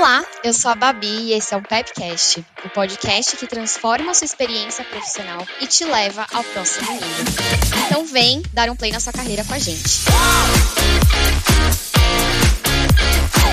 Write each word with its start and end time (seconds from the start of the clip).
Olá, 0.00 0.24
eu 0.42 0.54
sou 0.54 0.70
a 0.70 0.74
Babi 0.74 1.24
e 1.24 1.32
esse 1.34 1.52
é 1.52 1.58
o 1.58 1.62
Pepcast, 1.62 2.42
o 2.64 2.70
podcast 2.70 3.36
que 3.36 3.46
transforma 3.46 4.12
a 4.12 4.14
sua 4.14 4.24
experiência 4.24 4.82
profissional 4.82 5.46
e 5.60 5.66
te 5.66 5.84
leva 5.84 6.26
ao 6.32 6.42
próximo 6.42 6.90
nível. 6.90 7.06
Então 7.84 8.06
vem 8.06 8.40
dar 8.50 8.70
um 8.70 8.76
play 8.76 8.90
na 8.90 8.98
sua 8.98 9.12
carreira 9.12 9.44
com 9.44 9.52
a 9.52 9.58
gente. 9.58 10.00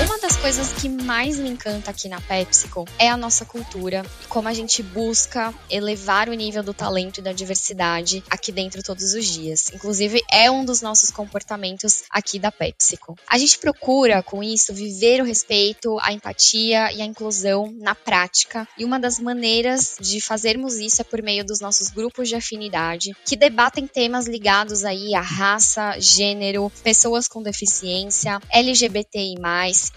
Uma 0.07 0.19
das 0.19 0.37
coisas 0.37 0.71
que 0.71 0.87
mais 0.87 1.37
me 1.37 1.49
encanta 1.49 1.91
aqui 1.91 2.07
na 2.07 2.21
PepsiCo 2.21 2.85
é 2.97 3.09
a 3.09 3.17
nossa 3.17 3.43
cultura 3.43 4.05
e 4.23 4.27
como 4.27 4.47
a 4.47 4.53
gente 4.53 4.81
busca 4.81 5.53
elevar 5.69 6.29
o 6.29 6.33
nível 6.33 6.63
do 6.63 6.73
talento 6.73 7.17
e 7.17 7.21
da 7.21 7.33
diversidade 7.33 8.23
aqui 8.29 8.53
dentro 8.53 8.81
todos 8.81 9.13
os 9.13 9.25
dias. 9.25 9.69
Inclusive, 9.73 10.23
é 10.31 10.49
um 10.49 10.63
dos 10.63 10.81
nossos 10.81 11.09
comportamentos 11.09 12.03
aqui 12.09 12.39
da 12.39 12.49
PepsiCo. 12.49 13.15
A 13.27 13.37
gente 13.37 13.59
procura, 13.59 14.23
com 14.23 14.41
isso, 14.41 14.73
viver 14.73 15.21
o 15.21 15.25
respeito, 15.25 15.99
a 15.99 16.13
empatia 16.13 16.89
e 16.93 17.01
a 17.01 17.05
inclusão 17.05 17.75
na 17.77 17.93
prática, 17.93 18.65
e 18.77 18.85
uma 18.85 18.97
das 18.97 19.19
maneiras 19.19 19.97
de 19.99 20.21
fazermos 20.21 20.75
isso 20.75 21.01
é 21.01 21.03
por 21.03 21.21
meio 21.21 21.43
dos 21.43 21.59
nossos 21.59 21.89
grupos 21.89 22.29
de 22.29 22.35
afinidade, 22.35 23.11
que 23.25 23.35
debatem 23.35 23.85
temas 23.85 24.25
ligados 24.25 24.85
aí 24.85 25.13
à 25.13 25.21
raça, 25.21 25.99
gênero, 25.99 26.71
pessoas 26.81 27.27
com 27.27 27.43
deficiência, 27.43 28.39
LGBTI+, 28.49 29.35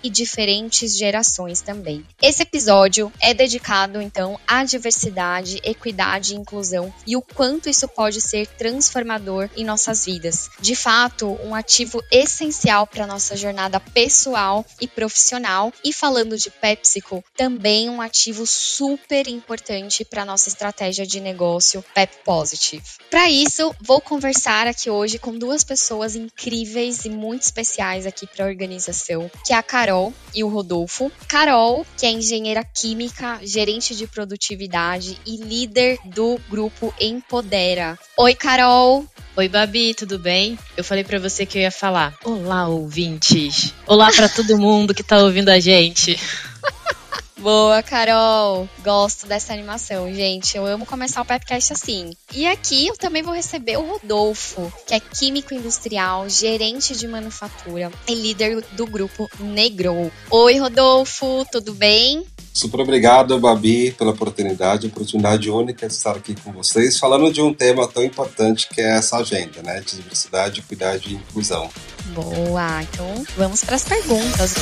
e 0.03 0.11
diferentes 0.11 0.97
gerações 0.97 1.61
também. 1.61 2.05
Esse 2.21 2.43
episódio 2.43 3.13
é 3.21 3.35
dedicado 3.35 4.01
então 4.01 4.39
à 4.47 4.65
diversidade, 4.65 5.61
equidade 5.65 6.35
e 6.35 6.37
inclusão 6.37 6.93
e 7.07 7.17
o 7.17 7.23
quanto 7.23 7.69
isso 7.69 7.89
pode 7.89 8.21
ser 8.21 8.47
transformador 8.47 9.49
em 9.57 9.65
nossas 9.65 10.05
vidas. 10.05 10.51
De 10.61 10.75
fato, 10.75 11.39
um 11.45 11.55
ativo 11.55 12.03
essencial 12.11 12.87
para 12.87 13.07
nossa 13.07 13.37
jornada 13.37 13.81
pessoal 13.81 14.65
e 14.81 14.87
profissional. 14.87 15.73
E 15.85 15.93
falando 15.93 16.37
de 16.37 16.51
PepsiCo, 16.51 17.25
também 17.37 17.89
um 17.89 18.01
ativo 18.01 18.47
super 18.47 19.27
importante 19.29 20.05
para 20.05 20.25
nossa 20.25 20.49
estratégia 20.49 21.07
de 21.07 21.21
negócio 21.21 21.85
Pep 21.95 22.19
Positive. 22.25 22.83
Para 23.11 23.31
isso, 23.31 23.75
vou 23.81 24.01
conversar 24.01 24.67
aqui 24.67 24.91
hoje 24.91 25.19
com 25.19 25.37
duas 25.37 25.65
pessoas 25.65 26.15
incríveis 26.15 27.05
e 27.05 27.11
muito 27.11 27.43
especiais 27.43 28.07
aqui 28.07 28.27
para 28.27 28.45
a 28.45 28.49
organização, 28.49 29.31
que 29.45 29.53
é 29.53 29.57
a 29.57 29.63
Carol 29.81 30.13
e 30.35 30.45
o 30.45 30.49
Rodolfo. 30.49 31.11
Carol, 31.27 31.87
que 31.97 32.05
é 32.05 32.11
engenheira 32.11 32.63
química, 32.63 33.41
gerente 33.43 33.97
de 33.97 34.07
produtividade 34.07 35.19
e 35.25 35.39
líder 35.39 35.99
do 36.05 36.39
grupo 36.51 36.93
Empodera. 37.01 37.99
Oi, 38.19 38.35
Carol. 38.35 39.07
Oi, 39.35 39.49
Babi, 39.49 39.95
tudo 39.95 40.19
bem? 40.19 40.59
Eu 40.77 40.85
falei 40.85 41.03
para 41.03 41.19
você 41.19 41.47
que 41.47 41.57
eu 41.57 41.63
ia 41.63 41.71
falar. 41.71 42.15
Olá, 42.23 42.69
ouvintes. 42.69 43.73
Olá 43.87 44.13
para 44.13 44.29
todo 44.29 44.59
mundo 44.59 44.93
que 44.93 45.03
tá 45.03 45.17
ouvindo 45.17 45.49
a 45.49 45.59
gente. 45.59 46.21
Boa, 47.41 47.83
Carol! 47.83 48.69
Gosto 48.85 49.27
dessa 49.27 49.55
animação, 49.55 50.13
gente. 50.13 50.59
Eu 50.59 50.67
amo 50.67 50.85
começar 50.85 51.23
o 51.23 51.25
podcast 51.25 51.73
assim. 51.73 52.11
E 52.35 52.47
aqui 52.47 52.87
eu 52.87 52.97
também 52.99 53.23
vou 53.23 53.33
receber 53.33 53.79
o 53.79 53.93
Rodolfo, 53.93 54.71
que 54.87 54.93
é 54.93 55.01
químico 55.01 55.55
industrial, 55.55 56.29
gerente 56.29 56.95
de 56.95 57.09
manufatura 57.09 57.91
e 58.07 58.15
líder 58.15 58.63
do 58.73 58.87
grupo 58.87 59.27
Negro. 59.41 60.13
Oi, 60.31 60.59
Rodolfo, 60.59 61.47
tudo 61.51 61.73
bem? 61.73 62.27
Super 62.53 62.81
obrigado, 62.81 63.39
Babi, 63.39 63.93
pela 63.93 64.11
oportunidade, 64.11 64.89
oportunidade 64.89 65.51
única 65.51 65.89
de 65.89 65.95
estar 65.95 66.17
aqui 66.17 66.35
com 66.35 66.53
vocês, 66.53 66.99
falando 66.99 67.33
de 67.33 67.41
um 67.41 67.55
tema 67.55 67.89
tão 67.89 68.05
importante 68.05 68.69
que 68.69 68.83
é 68.83 68.99
essa 68.99 69.17
agenda, 69.17 69.63
né? 69.63 69.81
De 69.81 69.97
diversidade, 69.97 70.61
equidade 70.61 71.09
e 71.09 71.15
inclusão. 71.15 71.71
Boa! 72.13 72.83
Então 72.83 73.25
vamos 73.35 73.65
para 73.65 73.77
as 73.77 73.85
perguntas. 73.85 74.55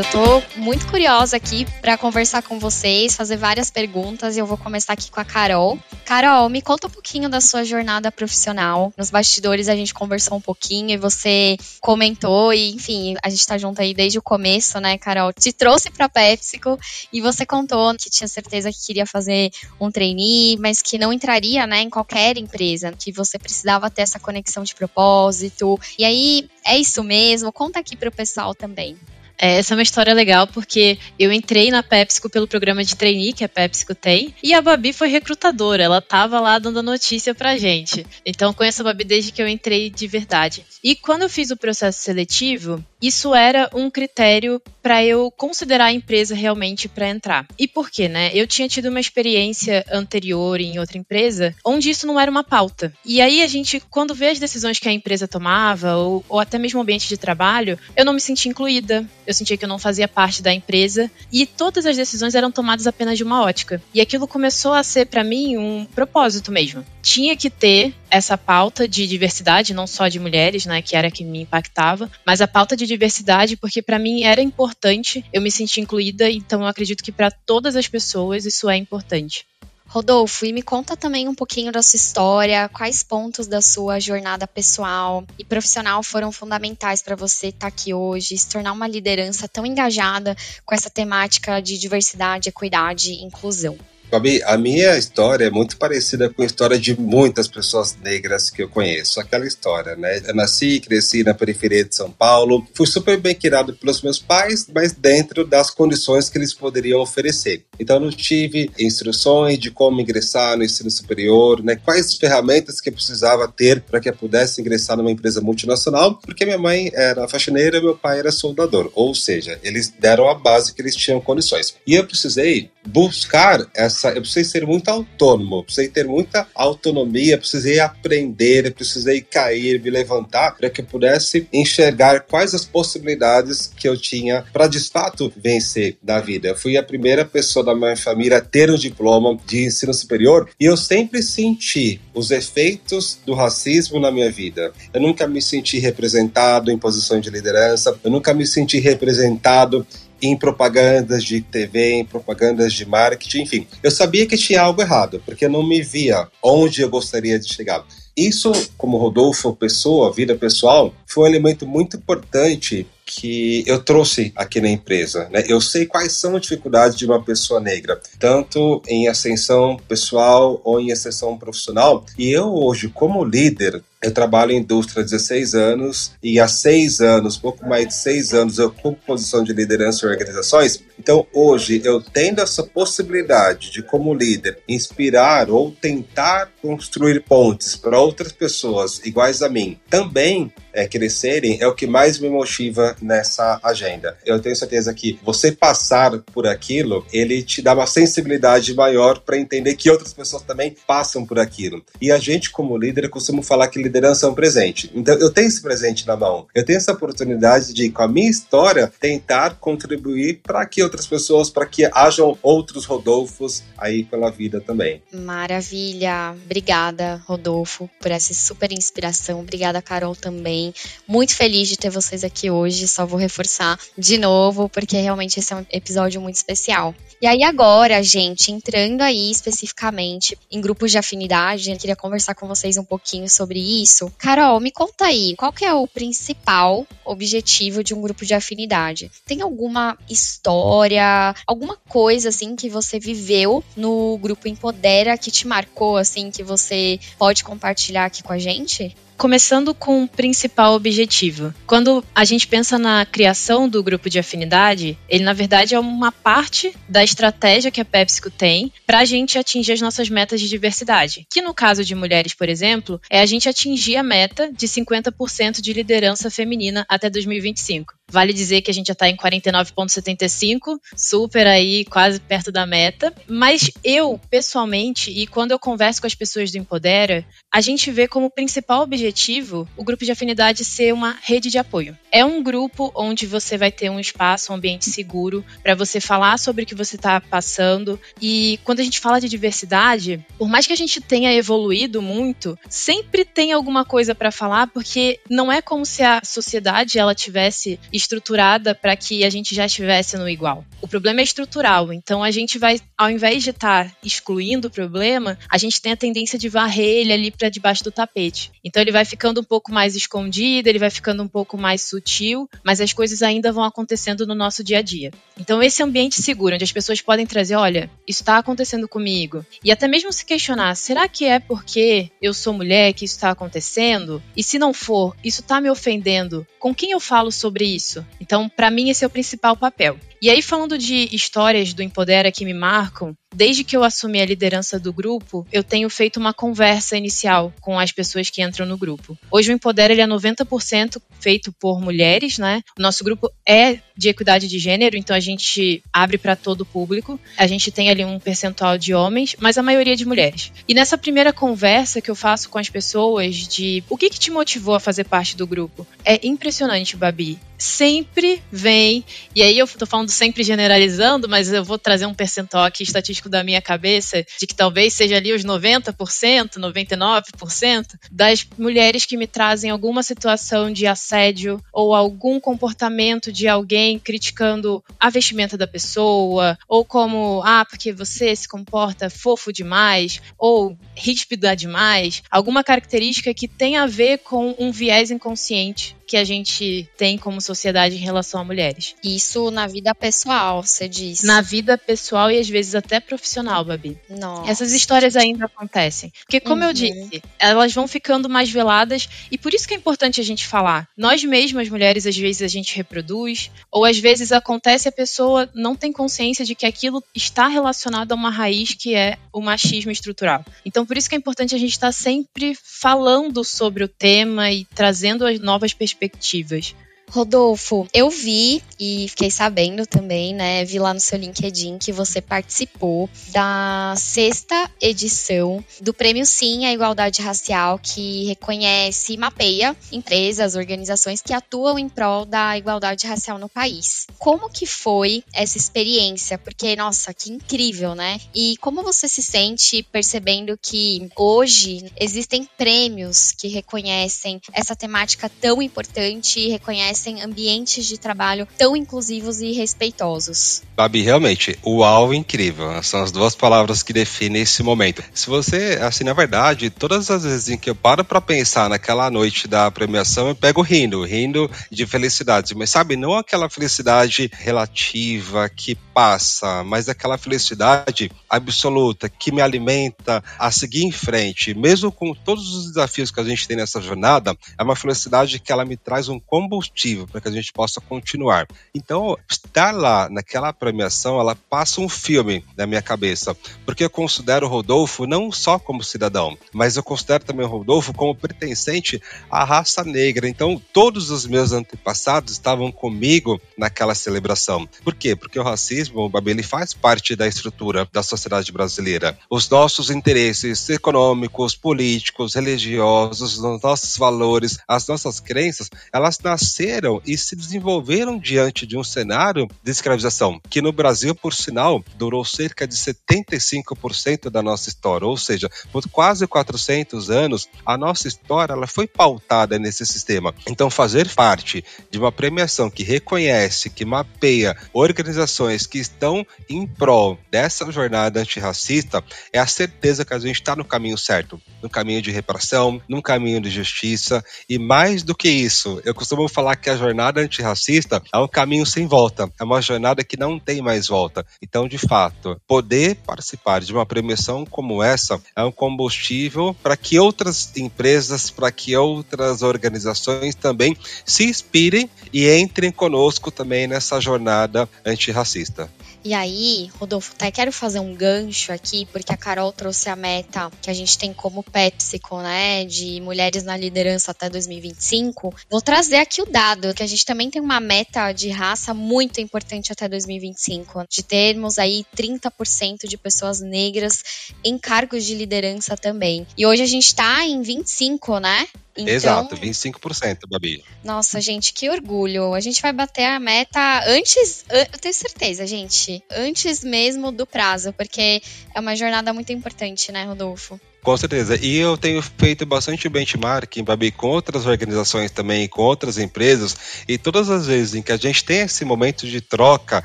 Eu 0.00 0.04
tô 0.10 0.58
muito 0.58 0.86
curiosa 0.86 1.36
aqui 1.36 1.66
para 1.82 1.98
conversar 1.98 2.40
com 2.40 2.58
vocês, 2.58 3.14
fazer 3.14 3.36
várias 3.36 3.70
perguntas 3.70 4.34
e 4.34 4.38
eu 4.38 4.46
vou 4.46 4.56
começar 4.56 4.94
aqui 4.94 5.10
com 5.10 5.20
a 5.20 5.24
Carol. 5.26 5.78
Carol, 6.06 6.48
me 6.48 6.62
conta 6.62 6.86
um 6.86 6.90
pouquinho 6.90 7.28
da 7.28 7.38
sua 7.38 7.64
jornada 7.64 8.10
profissional. 8.10 8.94
Nos 8.96 9.10
bastidores 9.10 9.68
a 9.68 9.76
gente 9.76 9.92
conversou 9.92 10.38
um 10.38 10.40
pouquinho 10.40 10.88
e 10.88 10.96
você 10.96 11.58
comentou 11.82 12.50
e, 12.50 12.70
enfim, 12.70 13.14
a 13.22 13.28
gente 13.28 13.46
tá 13.46 13.58
junto 13.58 13.82
aí 13.82 13.92
desde 13.92 14.18
o 14.18 14.22
começo, 14.22 14.80
né, 14.80 14.96
Carol? 14.96 15.34
Te 15.34 15.52
trouxe 15.52 15.90
para 15.90 16.08
PepsiCo 16.08 16.78
e 17.12 17.20
você 17.20 17.44
contou 17.44 17.94
que 17.94 18.08
tinha 18.08 18.26
certeza 18.26 18.72
que 18.72 18.86
queria 18.86 19.04
fazer 19.04 19.50
um 19.78 19.90
trainee, 19.90 20.56
mas 20.56 20.80
que 20.80 20.96
não 20.96 21.12
entraria, 21.12 21.66
né, 21.66 21.82
em 21.82 21.90
qualquer 21.90 22.38
empresa, 22.38 22.90
que 22.98 23.12
você 23.12 23.38
precisava 23.38 23.90
ter 23.90 24.00
essa 24.00 24.18
conexão 24.18 24.64
de 24.64 24.74
propósito. 24.74 25.78
E 25.98 26.06
aí, 26.06 26.48
é 26.64 26.78
isso 26.78 27.04
mesmo? 27.04 27.52
Conta 27.52 27.78
aqui 27.78 27.96
pro 27.96 28.10
pessoal 28.10 28.54
também. 28.54 28.96
É, 29.40 29.56
essa 29.56 29.72
é 29.72 29.76
uma 29.76 29.82
história 29.82 30.12
legal 30.12 30.46
porque 30.46 30.98
eu 31.18 31.32
entrei 31.32 31.70
na 31.70 31.82
PepsiCo 31.82 32.28
pelo 32.28 32.46
programa 32.46 32.84
de 32.84 32.94
trainee 32.94 33.32
que 33.32 33.42
a 33.42 33.48
PepsiCo 33.48 33.94
tem 33.94 34.34
e 34.42 34.52
a 34.52 34.60
Babi 34.60 34.92
foi 34.92 35.08
recrutadora, 35.08 35.82
ela 35.82 36.02
tava 36.02 36.38
lá 36.40 36.58
dando 36.58 36.82
notícia 36.82 37.34
pra 37.34 37.56
gente. 37.56 38.06
Então 38.24 38.52
conheço 38.52 38.82
a 38.82 38.84
Babi 38.84 39.04
desde 39.04 39.32
que 39.32 39.40
eu 39.40 39.48
entrei 39.48 39.88
de 39.88 40.06
verdade. 40.06 40.64
E 40.84 40.94
quando 40.94 41.22
eu 41.22 41.28
fiz 41.30 41.50
o 41.50 41.56
processo 41.56 42.02
seletivo, 42.02 42.84
isso 43.00 43.34
era 43.34 43.70
um 43.74 43.90
critério 43.90 44.60
para 44.82 45.04
eu 45.04 45.30
considerar 45.30 45.86
a 45.86 45.92
empresa 45.92 46.34
realmente 46.34 46.88
para 46.88 47.08
entrar. 47.08 47.46
E 47.58 47.68
por 47.68 47.90
quê, 47.90 48.08
né? 48.08 48.30
Eu 48.34 48.46
tinha 48.46 48.68
tido 48.68 48.88
uma 48.88 49.00
experiência 49.00 49.84
anterior 49.90 50.60
em 50.60 50.78
outra 50.78 50.98
empresa 50.98 51.54
onde 51.64 51.90
isso 51.90 52.06
não 52.06 52.18
era 52.18 52.30
uma 52.30 52.44
pauta. 52.44 52.92
E 53.04 53.20
aí 53.20 53.42
a 53.42 53.46
gente, 53.46 53.80
quando 53.90 54.14
vê 54.14 54.28
as 54.28 54.38
decisões 54.38 54.78
que 54.78 54.88
a 54.88 54.92
empresa 54.92 55.28
tomava, 55.28 55.96
ou, 55.96 56.24
ou 56.28 56.40
até 56.40 56.58
mesmo 56.58 56.78
o 56.78 56.82
ambiente 56.82 57.08
de 57.08 57.16
trabalho, 57.16 57.78
eu 57.96 58.04
não 58.04 58.12
me 58.12 58.20
sentia 58.20 58.50
incluída, 58.50 59.06
eu 59.26 59.34
sentia 59.34 59.56
que 59.56 59.64
eu 59.64 59.68
não 59.68 59.78
fazia 59.78 60.08
parte 60.08 60.42
da 60.42 60.52
empresa 60.52 61.10
e 61.32 61.46
todas 61.46 61.86
as 61.86 61.96
decisões 61.96 62.34
eram 62.34 62.50
tomadas 62.50 62.86
apenas 62.86 63.18
de 63.18 63.24
uma 63.24 63.42
ótica. 63.42 63.82
E 63.94 64.00
aquilo 64.00 64.26
começou 64.26 64.72
a 64.72 64.82
ser 64.82 65.06
para 65.06 65.24
mim 65.24 65.56
um 65.56 65.86
propósito 65.94 66.50
mesmo. 66.50 66.84
Tinha 67.02 67.36
que 67.36 67.50
ter 67.50 67.94
essa 68.10 68.36
pauta 68.36 68.88
de 68.88 69.06
diversidade, 69.06 69.72
não 69.72 69.86
só 69.86 70.08
de 70.08 70.18
mulheres, 70.18 70.66
né, 70.66 70.82
que 70.82 70.96
era 70.96 71.10
que 71.10 71.24
me 71.24 71.42
impactava, 71.42 72.10
mas 72.26 72.40
a 72.40 72.48
pauta 72.48 72.76
de 72.76 72.86
diversidade, 72.86 73.56
porque 73.56 73.80
para 73.80 73.98
mim 73.98 74.24
era 74.24 74.42
importante 74.42 75.24
eu 75.32 75.40
me 75.40 75.50
sentir 75.50 75.80
incluída, 75.80 76.28
então 76.28 76.62
eu 76.62 76.66
acredito 76.66 77.04
que 77.04 77.12
para 77.12 77.30
todas 77.30 77.76
as 77.76 77.88
pessoas 77.88 78.44
isso 78.44 78.68
é 78.68 78.76
importante. 78.76 79.46
Rodolfo, 79.92 80.46
e 80.46 80.52
me 80.52 80.62
conta 80.62 80.96
também 80.96 81.28
um 81.28 81.34
pouquinho 81.34 81.72
da 81.72 81.82
sua 81.82 81.96
história, 81.96 82.68
quais 82.68 83.02
pontos 83.02 83.48
da 83.48 83.60
sua 83.60 83.98
jornada 83.98 84.46
pessoal 84.46 85.24
e 85.36 85.44
profissional 85.44 86.00
foram 86.00 86.30
fundamentais 86.30 87.02
para 87.02 87.16
você 87.16 87.48
estar 87.48 87.58
tá 87.62 87.66
aqui 87.66 87.92
hoje, 87.92 88.38
se 88.38 88.48
tornar 88.48 88.70
uma 88.70 88.86
liderança 88.86 89.48
tão 89.48 89.66
engajada 89.66 90.36
com 90.64 90.72
essa 90.72 90.88
temática 90.88 91.60
de 91.60 91.76
diversidade, 91.76 92.48
equidade 92.48 93.10
e 93.10 93.24
inclusão. 93.24 93.76
Fabi, 94.10 94.42
a 94.42 94.56
minha 94.56 94.98
história 94.98 95.44
é 95.44 95.50
muito 95.50 95.76
parecida 95.76 96.28
com 96.28 96.42
a 96.42 96.44
história 96.44 96.76
de 96.76 96.98
muitas 97.00 97.46
pessoas 97.46 97.96
negras 98.02 98.50
que 98.50 98.60
eu 98.60 98.68
conheço. 98.68 99.20
Aquela 99.20 99.46
história, 99.46 99.94
né? 99.94 100.20
Eu 100.26 100.34
nasci 100.34 100.66
e 100.66 100.80
cresci 100.80 101.22
na 101.22 101.32
periferia 101.32 101.84
de 101.84 101.94
São 101.94 102.10
Paulo. 102.10 102.66
Fui 102.74 102.86
super 102.86 103.18
bem 103.18 103.36
criado 103.36 103.72
pelos 103.74 104.02
meus 104.02 104.18
pais, 104.18 104.66
mas 104.74 104.92
dentro 104.92 105.44
das 105.44 105.70
condições 105.70 106.28
que 106.28 106.38
eles 106.38 106.52
poderiam 106.52 107.00
oferecer. 107.00 107.64
Então, 107.78 108.00
não 108.00 108.10
tive 108.10 108.70
instruções 108.78 109.58
de 109.58 109.70
como 109.70 110.00
ingressar 110.00 110.56
no 110.56 110.64
ensino 110.64 110.90
superior, 110.90 111.62
né? 111.62 111.76
Quais 111.76 112.14
ferramentas 112.16 112.80
que 112.80 112.88
eu 112.88 112.92
precisava 112.92 113.46
ter 113.46 113.80
para 113.80 114.00
que 114.00 114.08
eu 114.08 114.16
pudesse 114.16 114.60
ingressar 114.60 114.96
numa 114.96 115.10
empresa 115.10 115.40
multinacional, 115.40 116.16
porque 116.16 116.44
minha 116.44 116.58
mãe 116.58 116.90
era 116.94 117.28
faxineira 117.28 117.78
e 117.78 117.80
meu 117.80 117.96
pai 117.96 118.18
era 118.18 118.32
soldador. 118.32 118.90
Ou 118.94 119.14
seja, 119.14 119.58
eles 119.62 119.88
deram 119.98 120.28
a 120.28 120.34
base 120.34 120.74
que 120.74 120.82
eles 120.82 120.96
tinham 120.96 121.20
condições. 121.20 121.74
E 121.86 121.94
eu 121.94 122.04
precisei 122.04 122.70
buscar 122.86 123.66
essa. 123.74 123.99
Eu 124.08 124.20
precisei 124.20 124.44
ser 124.44 124.66
muito 124.66 124.88
autônomo, 124.88 125.56
eu 125.56 125.64
precisei 125.64 125.88
ter 125.88 126.06
muita 126.06 126.46
autonomia, 126.54 127.38
precisei 127.38 127.80
aprender, 127.80 128.72
precisei 128.72 129.20
cair, 129.20 129.80
me 129.80 129.90
levantar, 129.90 130.56
para 130.56 130.70
que 130.70 130.80
eu 130.80 130.84
pudesse 130.84 131.46
enxergar 131.52 132.20
quais 132.20 132.54
as 132.54 132.64
possibilidades 132.64 133.70
que 133.76 133.88
eu 133.88 133.96
tinha 133.96 134.44
para 134.52 134.66
de 134.66 134.80
fato 134.80 135.32
vencer 135.36 135.96
na 136.02 136.20
vida. 136.20 136.48
Eu 136.48 136.56
fui 136.56 136.76
a 136.76 136.82
primeira 136.82 137.24
pessoa 137.24 137.64
da 137.64 137.74
minha 137.74 137.96
família 137.96 138.38
a 138.38 138.40
ter 138.40 138.70
um 138.70 138.76
diploma 138.76 139.38
de 139.46 139.64
ensino 139.64 139.92
superior 139.92 140.48
e 140.58 140.64
eu 140.64 140.76
sempre 140.76 141.22
senti 141.22 142.00
os 142.14 142.30
efeitos 142.30 143.18
do 143.24 143.34
racismo 143.34 143.98
na 144.00 144.10
minha 144.10 144.30
vida. 144.30 144.72
Eu 144.92 145.00
nunca 145.00 145.26
me 145.26 145.42
senti 145.42 145.78
representado 145.78 146.70
em 146.70 146.78
posições 146.78 147.22
de 147.22 147.30
liderança, 147.30 147.98
eu 148.02 148.10
nunca 148.10 148.32
me 148.34 148.46
senti 148.46 148.78
representado 148.78 149.86
em 150.22 150.36
propagandas 150.36 151.24
de 151.24 151.40
TV, 151.40 151.92
em 151.92 152.04
propagandas 152.04 152.72
de 152.72 152.86
marketing, 152.86 153.42
enfim. 153.42 153.66
Eu 153.82 153.90
sabia 153.90 154.26
que 154.26 154.36
tinha 154.36 154.62
algo 154.62 154.80
errado, 154.80 155.22
porque 155.24 155.44
eu 155.44 155.50
não 155.50 155.66
me 155.66 155.82
via 155.82 156.28
onde 156.42 156.82
eu 156.82 156.88
gostaria 156.88 157.38
de 157.38 157.52
chegar. 157.52 157.84
Isso, 158.16 158.52
como 158.76 158.98
Rodolfo 158.98 159.54
pessoa, 159.54 160.12
vida 160.12 160.34
pessoal, 160.34 160.92
foi 161.06 161.24
um 161.24 161.26
elemento 161.26 161.66
muito 161.66 161.96
importante 161.96 162.86
que 163.06 163.64
eu 163.66 163.82
trouxe 163.82 164.32
aqui 164.36 164.60
na 164.60 164.68
empresa. 164.68 165.28
Né? 165.30 165.44
Eu 165.48 165.60
sei 165.60 165.84
quais 165.86 166.12
são 166.12 166.36
as 166.36 166.42
dificuldades 166.42 166.96
de 166.96 167.06
uma 167.06 167.22
pessoa 167.22 167.60
negra, 167.60 168.00
tanto 168.18 168.82
em 168.86 169.08
ascensão 169.08 169.76
pessoal 169.88 170.60
ou 170.64 170.80
em 170.80 170.92
ascensão 170.92 171.36
profissional. 171.36 172.04
E 172.16 172.30
eu 172.30 172.54
hoje, 172.54 172.88
como 172.88 173.24
líder, 173.24 173.82
Eu 174.02 174.14
trabalho 174.14 174.52
em 174.52 174.56
indústria 174.56 175.02
há 175.02 175.04
16 175.04 175.54
anos 175.54 176.12
e 176.22 176.40
há 176.40 176.48
seis 176.48 177.02
anos, 177.02 177.36
pouco 177.36 177.68
mais 177.68 177.86
de 177.86 177.94
seis 177.94 178.32
anos, 178.32 178.58
eu 178.58 178.68
ocupo 178.68 178.98
posição 179.06 179.44
de 179.44 179.52
liderança 179.52 180.06
em 180.06 180.08
organizações. 180.08 180.82
Então, 180.98 181.26
hoje, 181.34 181.82
eu 181.84 182.00
tendo 182.00 182.40
essa 182.40 182.62
possibilidade 182.62 183.70
de, 183.70 183.82
como 183.82 184.14
líder, 184.14 184.58
inspirar 184.66 185.50
ou 185.50 185.70
tentar 185.70 186.50
construir 186.62 187.20
pontes 187.24 187.76
para 187.76 188.00
outras 188.00 188.32
pessoas 188.32 189.00
iguais 189.04 189.42
a 189.42 189.50
mim, 189.50 189.78
também 189.90 190.50
é, 190.72 190.86
crescerem, 190.86 191.58
é 191.60 191.66
o 191.66 191.74
que 191.74 191.86
mais 191.86 192.18
me 192.18 192.28
motiva 192.28 192.96
nessa 193.00 193.60
agenda. 193.62 194.16
Eu 194.24 194.40
tenho 194.40 194.56
certeza 194.56 194.92
que 194.94 195.18
você 195.22 195.52
passar 195.52 196.18
por 196.32 196.46
aquilo, 196.46 197.04
ele 197.12 197.42
te 197.42 197.62
dá 197.62 197.74
uma 197.74 197.86
sensibilidade 197.86 198.74
maior 198.74 199.20
para 199.20 199.38
entender 199.38 199.74
que 199.74 199.90
outras 199.90 200.12
pessoas 200.12 200.42
também 200.42 200.76
passam 200.86 201.24
por 201.24 201.38
aquilo. 201.38 201.82
E 202.00 202.10
a 202.10 202.18
gente, 202.18 202.50
como 202.50 202.76
líder, 202.76 203.08
costuma 203.08 203.42
falar 203.42 203.68
que 203.68 203.82
liderança 203.82 204.26
é 204.26 204.28
um 204.28 204.34
presente. 204.34 204.90
Então, 204.94 205.14
eu 205.18 205.30
tenho 205.30 205.48
esse 205.48 205.62
presente 205.62 206.06
na 206.06 206.16
mão. 206.16 206.46
Eu 206.54 206.64
tenho 206.64 206.76
essa 206.76 206.92
oportunidade 206.92 207.72
de, 207.72 207.90
com 207.90 208.02
a 208.02 208.08
minha 208.08 208.30
história, 208.30 208.92
tentar 209.00 209.56
contribuir 209.56 210.40
para 210.42 210.64
que 210.66 210.82
outras 210.82 211.06
pessoas, 211.06 211.50
para 211.50 211.66
que 211.66 211.88
hajam 211.92 212.36
outros 212.42 212.84
Rodolfos 212.84 213.62
aí 213.76 214.04
pela 214.04 214.30
vida 214.30 214.60
também. 214.60 215.02
Maravilha. 215.12 216.34
Obrigada, 216.44 217.22
Rodolfo, 217.26 217.88
por 218.00 218.10
essa 218.10 218.34
super 218.34 218.72
inspiração. 218.72 219.40
Obrigada, 219.40 219.80
Carol, 219.80 220.14
também. 220.14 220.59
Muito 221.06 221.34
feliz 221.34 221.68
de 221.68 221.76
ter 221.76 221.90
vocês 221.90 222.24
aqui 222.24 222.50
hoje. 222.50 222.86
Só 222.86 223.06
vou 223.06 223.18
reforçar 223.18 223.78
de 223.96 224.18
novo, 224.18 224.68
porque 224.68 224.96
realmente 224.96 225.40
esse 225.40 225.52
é 225.52 225.56
um 225.56 225.66
episódio 225.70 226.20
muito 226.20 226.36
especial. 226.36 226.94
E 227.22 227.26
aí, 227.26 227.42
agora, 227.42 228.02
gente, 228.02 228.50
entrando 228.50 229.02
aí 229.02 229.30
especificamente 229.30 230.38
em 230.50 230.60
grupos 230.60 230.90
de 230.90 230.96
afinidade, 230.96 231.70
eu 231.70 231.76
queria 231.76 231.94
conversar 231.96 232.34
com 232.34 232.48
vocês 232.48 232.78
um 232.78 232.84
pouquinho 232.84 233.28
sobre 233.28 233.58
isso. 233.58 234.10
Carol, 234.16 234.58
me 234.58 234.70
conta 234.70 235.04
aí, 235.04 235.34
qual 235.36 235.52
que 235.52 235.64
é 235.64 235.74
o 235.74 235.86
principal 235.86 236.86
objetivo 237.04 237.84
de 237.84 237.92
um 237.92 238.00
grupo 238.00 238.24
de 238.24 238.32
afinidade? 238.32 239.10
Tem 239.26 239.42
alguma 239.42 239.98
história, 240.08 241.34
alguma 241.46 241.76
coisa 241.88 242.30
assim 242.30 242.56
que 242.56 242.70
você 242.70 242.98
viveu 242.98 243.62
no 243.76 244.16
grupo 244.18 244.48
Empodera 244.48 245.18
que 245.18 245.30
te 245.30 245.46
marcou 245.46 245.96
assim 245.96 246.30
que 246.30 246.42
você 246.42 246.98
pode 247.18 247.44
compartilhar 247.44 248.06
aqui 248.06 248.22
com 248.22 248.32
a 248.32 248.38
gente? 248.38 248.96
Começando 249.20 249.74
com 249.74 250.02
o 250.02 250.08
principal 250.08 250.72
objetivo. 250.72 251.52
Quando 251.66 252.02
a 252.14 252.24
gente 252.24 252.48
pensa 252.48 252.78
na 252.78 253.04
criação 253.04 253.68
do 253.68 253.82
grupo 253.82 254.08
de 254.08 254.18
afinidade, 254.18 254.96
ele 255.06 255.22
na 255.22 255.34
verdade 255.34 255.74
é 255.74 255.78
uma 255.78 256.10
parte 256.10 256.74
da 256.88 257.04
estratégia 257.04 257.70
que 257.70 257.82
a 257.82 257.84
PepsiCo 257.84 258.30
tem 258.30 258.72
para 258.86 259.00
a 259.00 259.04
gente 259.04 259.38
atingir 259.38 259.72
as 259.72 259.80
nossas 259.82 260.08
metas 260.08 260.40
de 260.40 260.48
diversidade. 260.48 261.26
Que 261.30 261.42
no 261.42 261.52
caso 261.52 261.84
de 261.84 261.94
mulheres, 261.94 262.32
por 262.32 262.48
exemplo, 262.48 262.98
é 263.10 263.20
a 263.20 263.26
gente 263.26 263.46
atingir 263.46 263.96
a 263.96 264.02
meta 264.02 264.50
de 264.50 264.66
50% 264.66 265.60
de 265.60 265.74
liderança 265.74 266.30
feminina 266.30 266.86
até 266.88 267.10
2025. 267.10 267.99
Vale 268.10 268.32
dizer 268.32 268.62
que 268.62 268.70
a 268.70 268.74
gente 268.74 268.88
já 268.88 268.92
está 268.92 269.08
em 269.08 269.16
49,75, 269.16 270.78
super 270.96 271.46
aí, 271.46 271.84
quase 271.84 272.20
perto 272.20 272.50
da 272.50 272.66
meta. 272.66 273.14
Mas 273.28 273.70
eu, 273.84 274.20
pessoalmente, 274.28 275.10
e 275.10 275.26
quando 275.26 275.52
eu 275.52 275.58
converso 275.58 276.00
com 276.00 276.06
as 276.06 276.14
pessoas 276.14 276.50
do 276.50 276.58
Empodera, 276.58 277.24
a 277.52 277.60
gente 277.60 277.90
vê 277.90 278.06
como 278.06 278.30
principal 278.30 278.82
objetivo 278.82 279.68
o 279.76 279.84
grupo 279.84 280.04
de 280.04 280.12
afinidade 280.12 280.64
ser 280.64 280.92
uma 280.92 281.16
rede 281.22 281.50
de 281.50 281.58
apoio. 281.58 281.96
É 282.10 282.24
um 282.24 282.42
grupo 282.42 282.92
onde 282.94 283.26
você 283.26 283.56
vai 283.56 283.72
ter 283.72 283.90
um 283.90 284.00
espaço, 284.00 284.52
um 284.52 284.56
ambiente 284.56 284.90
seguro 284.90 285.44
para 285.62 285.74
você 285.74 286.00
falar 286.00 286.38
sobre 286.38 286.64
o 286.64 286.66
que 286.66 286.74
você 286.74 286.96
está 286.96 287.20
passando. 287.20 288.00
E 288.20 288.58
quando 288.64 288.80
a 288.80 288.84
gente 288.84 289.00
fala 289.00 289.20
de 289.20 289.28
diversidade, 289.28 290.24
por 290.38 290.48
mais 290.48 290.66
que 290.66 290.72
a 290.72 290.76
gente 290.76 291.00
tenha 291.00 291.32
evoluído 291.32 292.02
muito, 292.02 292.58
sempre 292.68 293.24
tem 293.24 293.52
alguma 293.52 293.84
coisa 293.84 294.14
para 294.14 294.30
falar, 294.30 294.66
porque 294.68 295.20
não 295.28 295.50
é 295.50 295.60
como 295.60 295.84
se 295.84 296.02
a 296.02 296.20
sociedade 296.24 296.98
ela 296.98 297.14
tivesse 297.14 297.78
estruturada 298.00 298.74
para 298.74 298.96
que 298.96 299.24
a 299.24 299.30
gente 299.30 299.54
já 299.54 299.66
estivesse 299.66 300.16
no 300.16 300.28
igual. 300.28 300.64
O 300.80 300.88
problema 300.88 301.20
é 301.20 301.22
estrutural, 301.22 301.92
então 301.92 302.22
a 302.22 302.30
gente 302.30 302.58
vai, 302.58 302.80
ao 302.96 303.10
invés 303.10 303.42
de 303.42 303.50
estar 303.50 303.86
tá 303.86 303.96
excluindo 304.02 304.68
o 304.68 304.70
problema, 304.70 305.38
a 305.48 305.58
gente 305.58 305.80
tem 305.80 305.92
a 305.92 305.96
tendência 305.96 306.38
de 306.38 306.48
varrer 306.48 307.00
ele 307.00 307.12
ali 307.12 307.30
para 307.30 307.48
debaixo 307.48 307.84
do 307.84 307.92
tapete. 307.92 308.50
Então 308.64 308.82
ele 308.82 308.92
vai 308.92 309.04
ficando 309.04 309.40
um 309.40 309.44
pouco 309.44 309.72
mais 309.72 309.94
escondido, 309.94 310.68
ele 310.68 310.78
vai 310.78 310.90
ficando 310.90 311.22
um 311.22 311.28
pouco 311.28 311.56
mais 311.56 311.82
sutil, 311.82 312.48
mas 312.64 312.80
as 312.80 312.92
coisas 312.92 313.22
ainda 313.22 313.52
vão 313.52 313.64
acontecendo 313.64 314.26
no 314.26 314.34
nosso 314.34 314.64
dia 314.64 314.78
a 314.78 314.82
dia. 314.82 315.10
Então 315.38 315.62
esse 315.62 315.82
ambiente 315.82 316.20
seguro, 316.22 316.54
onde 316.54 316.64
as 316.64 316.72
pessoas 316.72 317.00
podem 317.00 317.26
trazer, 317.26 317.56
olha, 317.56 317.90
isso 318.06 318.22
está 318.22 318.38
acontecendo 318.38 318.88
comigo, 318.88 319.44
e 319.62 319.70
até 319.70 319.86
mesmo 319.86 320.12
se 320.12 320.24
questionar, 320.24 320.74
será 320.74 321.08
que 321.08 321.24
é 321.24 321.38
porque 321.38 322.10
eu 322.20 322.32
sou 322.32 322.52
mulher 322.52 322.92
que 322.92 323.04
isso 323.04 323.16
está 323.16 323.30
acontecendo? 323.30 324.22
E 324.36 324.42
se 324.42 324.58
não 324.58 324.72
for, 324.72 325.16
isso 325.22 325.40
está 325.40 325.60
me 325.60 325.70
ofendendo? 325.70 326.46
Com 326.58 326.74
quem 326.74 326.92
eu 326.92 327.00
falo 327.00 327.32
sobre 327.32 327.64
isso? 327.64 327.89
Então, 328.20 328.48
para 328.48 328.70
mim, 328.70 328.90
esse 328.90 329.04
é 329.04 329.06
o 329.06 329.10
principal 329.10 329.56
papel. 329.56 329.98
E 330.22 330.28
aí, 330.28 330.42
falando 330.42 330.76
de 330.76 331.08
histórias 331.14 331.72
do 331.72 331.82
Empodera 331.82 332.30
que 332.30 332.44
me 332.44 332.54
marcam, 332.54 333.16
desde 333.34 333.64
que 333.64 333.76
eu 333.76 333.84
assumi 333.84 334.20
a 334.20 334.26
liderança 334.26 334.78
do 334.78 334.92
grupo, 334.92 335.46
eu 335.52 335.62
tenho 335.62 335.88
feito 335.88 336.18
uma 336.18 336.34
conversa 336.34 336.96
inicial 336.96 337.52
com 337.60 337.78
as 337.78 337.92
pessoas 337.92 338.30
que 338.30 338.42
entram 338.42 338.66
no 338.66 338.76
grupo. 338.76 339.18
Hoje 339.30 339.50
o 339.50 339.54
Empodera 339.54 339.92
ele 339.92 340.02
é 340.02 340.06
90% 340.06 341.00
feito 341.20 341.52
por 341.52 341.80
mulheres, 341.80 342.38
né? 342.38 342.62
O 342.78 342.82
nosso 342.82 343.04
grupo 343.04 343.30
é 343.46 343.78
de 343.96 344.08
equidade 344.08 344.48
de 344.48 344.58
gênero, 344.58 344.96
então 344.96 345.14
a 345.14 345.20
gente 345.20 345.82
abre 345.92 346.16
para 346.16 346.34
todo 346.34 346.62
o 346.62 346.66
público. 346.66 347.20
A 347.36 347.46
gente 347.46 347.70
tem 347.70 347.90
ali 347.90 348.04
um 348.04 348.18
percentual 348.18 348.78
de 348.78 348.94
homens, 348.94 349.36
mas 349.38 349.58
a 349.58 349.62
maioria 349.62 349.94
de 349.94 350.06
mulheres. 350.06 350.52
E 350.66 350.74
nessa 350.74 350.96
primeira 350.96 351.32
conversa 351.32 352.00
que 352.00 352.10
eu 352.10 352.14
faço 352.14 352.48
com 352.48 352.58
as 352.58 352.68
pessoas 352.68 353.36
de 353.36 353.84
o 353.88 353.96
que, 353.96 354.10
que 354.10 354.18
te 354.18 354.30
motivou 354.30 354.74
a 354.74 354.80
fazer 354.80 355.04
parte 355.04 355.36
do 355.36 355.46
grupo, 355.46 355.86
é 356.04 356.26
impressionante, 356.26 356.96
Babi 356.96 357.38
sempre 357.60 358.42
vem, 358.50 359.04
e 359.36 359.42
aí 359.42 359.58
eu 359.58 359.68
tô 359.68 359.84
falando 359.84 360.08
sempre 360.08 360.42
generalizando, 360.42 361.28
mas 361.28 361.52
eu 361.52 361.62
vou 361.62 361.78
trazer 361.78 362.06
um 362.06 362.14
percentual 362.14 362.64
aqui 362.64 362.82
estatístico 362.82 363.19
da 363.28 363.44
minha 363.44 363.60
cabeça, 363.60 364.24
de 364.38 364.46
que 364.46 364.54
talvez 364.54 364.94
seja 364.94 365.16
ali 365.16 365.32
os 365.32 365.44
90%, 365.44 366.58
99% 366.58 367.98
das 368.10 368.46
mulheres 368.58 369.04
que 369.04 369.16
me 369.16 369.26
trazem 369.26 369.70
alguma 369.70 370.02
situação 370.02 370.72
de 370.72 370.86
assédio 370.86 371.62
ou 371.72 371.94
algum 371.94 372.40
comportamento 372.40 373.32
de 373.32 373.48
alguém 373.48 373.98
criticando 373.98 374.82
a 374.98 375.10
vestimenta 375.10 375.56
da 375.56 375.66
pessoa, 375.66 376.58
ou 376.68 376.84
como, 376.84 377.42
ah, 377.44 377.64
porque 377.64 377.92
você 377.92 378.34
se 378.34 378.48
comporta 378.48 379.10
fofo 379.10 379.52
demais, 379.52 380.20
ou 380.38 380.76
ríspida 380.94 381.54
demais, 381.54 382.22
alguma 382.30 382.64
característica 382.64 383.34
que 383.34 383.48
tem 383.48 383.76
a 383.76 383.86
ver 383.86 384.18
com 384.18 384.54
um 384.58 384.70
viés 384.70 385.10
inconsciente 385.10 385.99
que 386.10 386.16
a 386.16 386.24
gente 386.24 386.88
tem 386.96 387.16
como 387.16 387.40
sociedade 387.40 387.94
em 387.94 387.98
relação 387.98 388.40
a 388.40 388.44
mulheres. 388.44 388.96
Isso 389.04 389.48
na 389.52 389.68
vida 389.68 389.94
pessoal, 389.94 390.60
você 390.60 390.88
diz. 390.88 391.22
Na 391.22 391.40
vida 391.40 391.78
pessoal 391.78 392.32
e 392.32 392.36
às 392.36 392.48
vezes 392.48 392.74
até 392.74 392.98
profissional, 392.98 393.64
Babi. 393.64 393.96
Nossa. 394.08 394.50
Essas 394.50 394.72
histórias 394.72 395.14
ainda 395.14 395.44
acontecem. 395.44 396.12
Porque, 396.26 396.40
como 396.40 396.62
uhum. 396.62 396.68
eu 396.70 396.72
disse, 396.72 397.22
elas 397.38 397.72
vão 397.72 397.86
ficando 397.86 398.28
mais 398.28 398.50
veladas 398.50 399.08
e 399.30 399.38
por 399.38 399.54
isso 399.54 399.68
que 399.68 399.74
é 399.74 399.76
importante 399.76 400.20
a 400.20 400.24
gente 400.24 400.48
falar. 400.48 400.88
Nós 400.96 401.22
mesmas, 401.22 401.68
mulheres, 401.68 402.08
às 402.08 402.16
vezes 402.16 402.42
a 402.42 402.48
gente 402.48 402.74
reproduz, 402.74 403.48
ou 403.70 403.84
às 403.84 404.00
vezes 404.00 404.32
acontece 404.32 404.88
a 404.88 404.92
pessoa 404.92 405.48
não 405.54 405.76
tem 405.76 405.92
consciência 405.92 406.44
de 406.44 406.56
que 406.56 406.66
aquilo 406.66 407.04
está 407.14 407.46
relacionado 407.46 408.10
a 408.10 408.16
uma 408.16 408.30
raiz 408.30 408.74
que 408.74 408.96
é 408.96 409.16
o 409.32 409.40
machismo 409.40 409.92
estrutural. 409.92 410.44
Então, 410.64 410.84
por 410.84 410.98
isso 410.98 411.08
que 411.08 411.14
é 411.14 411.18
importante 411.18 411.54
a 411.54 411.58
gente 411.58 411.70
estar 411.70 411.92
sempre 411.92 412.58
falando 412.60 413.44
sobre 413.44 413.84
o 413.84 413.88
tema 413.88 414.50
e 414.50 414.64
trazendo 414.64 415.24
as 415.24 415.38
novas 415.38 415.72
perspectivas 415.72 415.99
perspectivas. 416.00 416.74
Rodolfo, 417.10 417.88
eu 417.92 418.08
vi 418.08 418.62
e 418.78 419.08
fiquei 419.08 419.32
sabendo 419.32 419.84
também, 419.84 420.32
né? 420.32 420.64
Vi 420.64 420.78
lá 420.78 420.94
no 420.94 421.00
seu 421.00 421.18
LinkedIn 421.18 421.76
que 421.76 421.90
você 421.90 422.20
participou 422.20 423.10
da 423.32 423.94
sexta 423.96 424.70
edição 424.80 425.64
do 425.80 425.92
Prêmio 425.92 426.24
Sim 426.24 426.66
à 426.66 426.72
Igualdade 426.72 427.20
Racial, 427.20 427.80
que 427.80 428.26
reconhece 428.26 429.14
e 429.14 429.16
mapeia 429.16 429.76
empresas, 429.90 430.54
organizações 430.54 431.20
que 431.20 431.32
atuam 431.32 431.80
em 431.80 431.88
prol 431.88 432.24
da 432.24 432.56
igualdade 432.56 433.08
racial 433.08 433.38
no 433.38 433.48
país. 433.48 434.06
Como 434.16 434.48
que 434.48 434.64
foi 434.64 435.24
essa 435.34 435.58
experiência? 435.58 436.38
Porque, 436.38 436.76
nossa, 436.76 437.12
que 437.12 437.32
incrível, 437.32 437.96
né? 437.96 438.20
E 438.32 438.56
como 438.58 438.84
você 438.84 439.08
se 439.08 439.22
sente 439.22 439.82
percebendo 439.82 440.56
que 440.56 441.08
hoje 441.16 441.90
existem 441.98 442.48
prêmios 442.56 443.32
que 443.32 443.48
reconhecem 443.48 444.40
essa 444.52 444.76
temática 444.76 445.28
tão 445.40 445.60
importante 445.60 446.38
e 446.38 446.50
reconhecem 446.50 446.99
oferecem 447.00 447.22
ambientes 447.22 447.86
de 447.86 447.98
trabalho 447.98 448.46
tão 448.58 448.76
inclusivos 448.76 449.40
e 449.40 449.52
respeitosos. 449.52 450.62
Babi, 450.76 451.02
realmente, 451.02 451.58
uau, 451.64 452.12
incrível. 452.12 452.82
São 452.82 453.02
as 453.02 453.10
duas 453.10 453.34
palavras 453.34 453.82
que 453.82 453.92
definem 453.92 454.42
esse 454.42 454.62
momento. 454.62 455.02
Se 455.14 455.28
você, 455.28 455.78
assim, 455.80 456.04
na 456.04 456.12
verdade, 456.12 456.68
todas 456.68 457.10
as 457.10 457.24
vezes 457.24 457.48
em 457.48 457.56
que 457.56 457.70
eu 457.70 457.74
paro 457.74 458.04
para 458.04 458.20
pensar 458.20 458.68
naquela 458.68 459.10
noite 459.10 459.48
da 459.48 459.70
premiação, 459.70 460.28
eu 460.28 460.34
pego 460.34 460.60
rindo, 460.60 461.02
rindo 461.04 461.50
de 461.70 461.86
felicidade. 461.86 462.54
Mas 462.54 462.70
sabe, 462.70 462.96
não 462.96 463.14
aquela 463.14 463.48
felicidade 463.48 464.30
relativa 464.34 465.48
que 465.48 465.76
passa, 466.00 466.64
mas 466.64 466.88
aquela 466.88 467.18
felicidade 467.18 468.10
absoluta 468.26 469.06
que 469.06 469.30
me 469.30 469.42
alimenta 469.42 470.24
a 470.38 470.50
seguir 470.50 470.82
em 470.82 470.90
frente, 470.90 471.52
mesmo 471.52 471.92
com 471.92 472.14
todos 472.14 472.54
os 472.54 472.68
desafios 472.68 473.10
que 473.10 473.20
a 473.20 473.22
gente 473.22 473.46
tem 473.46 473.54
nessa 473.54 473.82
jornada, 473.82 474.34
é 474.58 474.62
uma 474.62 474.74
felicidade 474.74 475.38
que 475.38 475.52
ela 475.52 475.62
me 475.62 475.76
traz 475.76 476.08
um 476.08 476.18
combustível 476.18 477.06
para 477.06 477.20
que 477.20 477.28
a 477.28 477.30
gente 477.30 477.52
possa 477.52 477.82
continuar. 477.82 478.48
Então, 478.74 479.14
estar 479.28 479.74
lá 479.74 480.08
naquela 480.08 480.54
premiação, 480.54 481.20
ela 481.20 481.34
passa 481.34 481.82
um 481.82 481.88
filme 481.88 482.42
na 482.56 482.66
minha 482.66 482.80
cabeça, 482.80 483.36
porque 483.66 483.84
eu 483.84 483.90
considero 483.90 484.46
o 484.46 484.48
Rodolfo 484.48 485.06
não 485.06 485.30
só 485.30 485.58
como 485.58 485.84
cidadão, 485.84 486.34
mas 486.50 486.76
eu 486.76 486.82
considero 486.82 487.24
também 487.24 487.44
o 487.44 487.50
Rodolfo 487.50 487.92
como 487.92 488.14
pertencente 488.14 489.02
à 489.30 489.44
raça 489.44 489.84
negra. 489.84 490.26
Então, 490.26 490.58
todos 490.72 491.10
os 491.10 491.26
meus 491.26 491.52
antepassados 491.52 492.32
estavam 492.32 492.72
comigo 492.72 493.38
naquela 493.58 493.94
celebração. 493.94 494.66
Por 494.82 494.94
quê? 494.94 495.14
Porque 495.14 495.38
o 495.38 495.42
racismo, 495.42 495.89
o 495.94 496.08
Babi, 496.08 496.42
faz 496.42 496.72
parte 496.72 497.16
da 497.16 497.26
estrutura 497.26 497.88
da 497.92 498.02
sociedade 498.02 498.52
brasileira. 498.52 499.18
Os 499.28 499.48
nossos 499.48 499.90
interesses 499.90 500.68
econômicos, 500.68 501.54
políticos, 501.54 502.34
religiosos, 502.34 503.38
os 503.38 503.62
nossos 503.62 503.96
valores, 503.96 504.58
as 504.66 504.86
nossas 504.86 505.20
crenças, 505.20 505.68
elas 505.92 506.18
nasceram 506.22 507.00
e 507.06 507.16
se 507.16 507.36
desenvolveram 507.36 508.18
diante 508.18 508.66
de 508.66 508.76
um 508.76 508.84
cenário 508.84 509.48
de 509.62 509.70
escravização, 509.70 510.40
que 510.48 510.62
no 510.62 510.72
Brasil, 510.72 511.14
por 511.14 511.34
sinal, 511.34 511.82
durou 511.96 512.24
cerca 512.24 512.66
de 512.66 512.74
75% 512.74 514.30
da 514.30 514.42
nossa 514.42 514.68
história, 514.68 515.06
ou 515.06 515.16
seja, 515.16 515.50
por 515.72 515.86
quase 515.88 516.26
400 516.26 517.10
anos, 517.10 517.48
a 517.64 517.76
nossa 517.76 518.08
história 518.08 518.52
ela 518.52 518.66
foi 518.66 518.86
pautada 518.86 519.58
nesse 519.58 519.84
sistema. 519.84 520.34
Então, 520.48 520.70
fazer 520.70 521.08
parte 521.14 521.64
de 521.90 521.98
uma 521.98 522.12
premiação 522.12 522.70
que 522.70 522.82
reconhece, 522.82 523.70
que 523.70 523.84
mapeia 523.84 524.56
organizações 524.72 525.66
que 525.70 525.78
estão 525.78 526.26
em 526.48 526.66
prol 526.66 527.18
dessa 527.30 527.70
jornada 527.70 528.20
antirracista 528.20 529.02
é 529.32 529.38
a 529.38 529.46
certeza 529.46 530.04
que 530.04 530.12
a 530.12 530.18
gente 530.18 530.34
está 530.34 530.56
no 530.56 530.64
caminho 530.64 530.98
certo, 530.98 531.40
no 531.62 531.70
caminho 531.70 532.02
de 532.02 532.10
reparação, 532.10 532.82
no 532.88 533.00
caminho 533.00 533.40
de 533.40 533.48
justiça 533.48 534.22
e 534.48 534.58
mais 534.58 535.02
do 535.02 535.14
que 535.14 535.28
isso, 535.28 535.80
eu 535.84 535.94
costumo 535.94 536.28
falar 536.28 536.56
que 536.56 536.68
a 536.68 536.76
jornada 536.76 537.20
antirracista 537.20 538.02
é 538.12 538.18
um 538.18 538.28
caminho 538.28 538.66
sem 538.66 538.86
volta, 538.86 539.30
é 539.38 539.44
uma 539.44 539.62
jornada 539.62 540.02
que 540.02 540.16
não 540.16 540.38
tem 540.38 540.60
mais 540.60 540.88
volta. 540.88 541.24
Então, 541.40 541.68
de 541.68 541.78
fato, 541.78 542.40
poder 542.46 542.96
participar 542.96 543.60
de 543.60 543.72
uma 543.72 543.86
premiação 543.86 544.44
como 544.44 544.82
essa 544.82 545.20
é 545.36 545.44
um 545.44 545.52
combustível 545.52 546.56
para 546.62 546.76
que 546.76 546.98
outras 546.98 547.56
empresas, 547.56 548.30
para 548.30 548.50
que 548.50 548.76
outras 548.76 549.42
organizações 549.42 550.34
também 550.34 550.76
se 551.04 551.24
inspirem 551.24 551.88
e 552.12 552.28
entrem 552.30 552.72
conosco 552.72 553.30
também 553.30 553.66
nessa 553.66 554.00
jornada 554.00 554.68
antirracista. 554.84 555.69
E 556.02 556.14
aí, 556.14 556.70
Rodolfo, 556.78 557.12
até 557.14 557.30
quero 557.30 557.52
fazer 557.52 557.78
um 557.78 557.94
gancho 557.94 558.52
aqui, 558.52 558.86
porque 558.86 559.12
a 559.12 559.16
Carol 559.16 559.52
trouxe 559.52 559.90
a 559.90 559.96
meta 559.96 560.50
que 560.62 560.70
a 560.70 560.72
gente 560.72 560.96
tem 560.96 561.12
como 561.12 561.42
PepsiCo, 561.42 562.18
né, 562.22 562.64
de 562.64 563.00
mulheres 563.00 563.42
na 563.42 563.56
liderança 563.56 564.10
até 564.10 564.30
2025. 564.30 565.34
Vou 565.50 565.60
trazer 565.60 565.96
aqui 565.96 566.22
o 566.22 566.26
dado, 566.26 566.72
que 566.72 566.82
a 566.82 566.86
gente 566.86 567.04
também 567.04 567.30
tem 567.30 567.40
uma 567.40 567.60
meta 567.60 568.12
de 568.12 568.30
raça 568.30 568.72
muito 568.72 569.20
importante 569.20 569.72
até 569.72 569.88
2025, 569.88 570.86
de 570.88 571.02
termos 571.02 571.58
aí 571.58 571.84
30% 571.94 572.88
de 572.88 572.96
pessoas 572.96 573.40
negras 573.40 574.02
em 574.42 574.58
cargos 574.58 575.04
de 575.04 575.14
liderança 575.14 575.76
também. 575.76 576.26
E 576.36 576.46
hoje 576.46 576.62
a 576.62 576.66
gente 576.66 576.86
está 576.86 577.26
em 577.26 577.42
25, 577.42 578.18
né? 578.20 578.46
Então, 578.82 578.94
Exato, 578.94 579.36
25%, 579.36 580.20
Babi. 580.28 580.62
Nossa, 580.84 581.20
gente, 581.20 581.52
que 581.52 581.68
orgulho. 581.68 582.34
A 582.34 582.40
gente 582.40 582.60
vai 582.62 582.72
bater 582.72 583.04
a 583.04 583.20
meta 583.20 583.82
antes, 583.86 584.44
eu 584.48 584.78
tenho 584.78 584.94
certeza, 584.94 585.46
gente, 585.46 586.02
antes 586.10 586.64
mesmo 586.64 587.12
do 587.12 587.26
prazo, 587.26 587.72
porque 587.72 588.22
é 588.54 588.60
uma 588.60 588.74
jornada 588.76 589.12
muito 589.12 589.32
importante, 589.32 589.92
né, 589.92 590.04
Rodolfo? 590.04 590.60
Com 590.82 590.96
certeza. 590.96 591.38
E 591.40 591.56
eu 591.56 591.76
tenho 591.76 592.00
feito 592.00 592.46
bastante 592.46 592.88
benchmarking, 592.88 593.62
Babi, 593.62 593.90
com 593.90 594.08
outras 594.08 594.46
organizações 594.46 595.10
também, 595.10 595.46
com 595.46 595.62
outras 595.62 595.98
empresas, 595.98 596.56
e 596.88 596.96
todas 596.96 597.28
as 597.28 597.46
vezes 597.46 597.74
em 597.74 597.82
que 597.82 597.92
a 597.92 597.96
gente 597.98 598.24
tem 598.24 598.40
esse 598.40 598.64
momento 598.64 599.06
de 599.06 599.20
troca, 599.20 599.84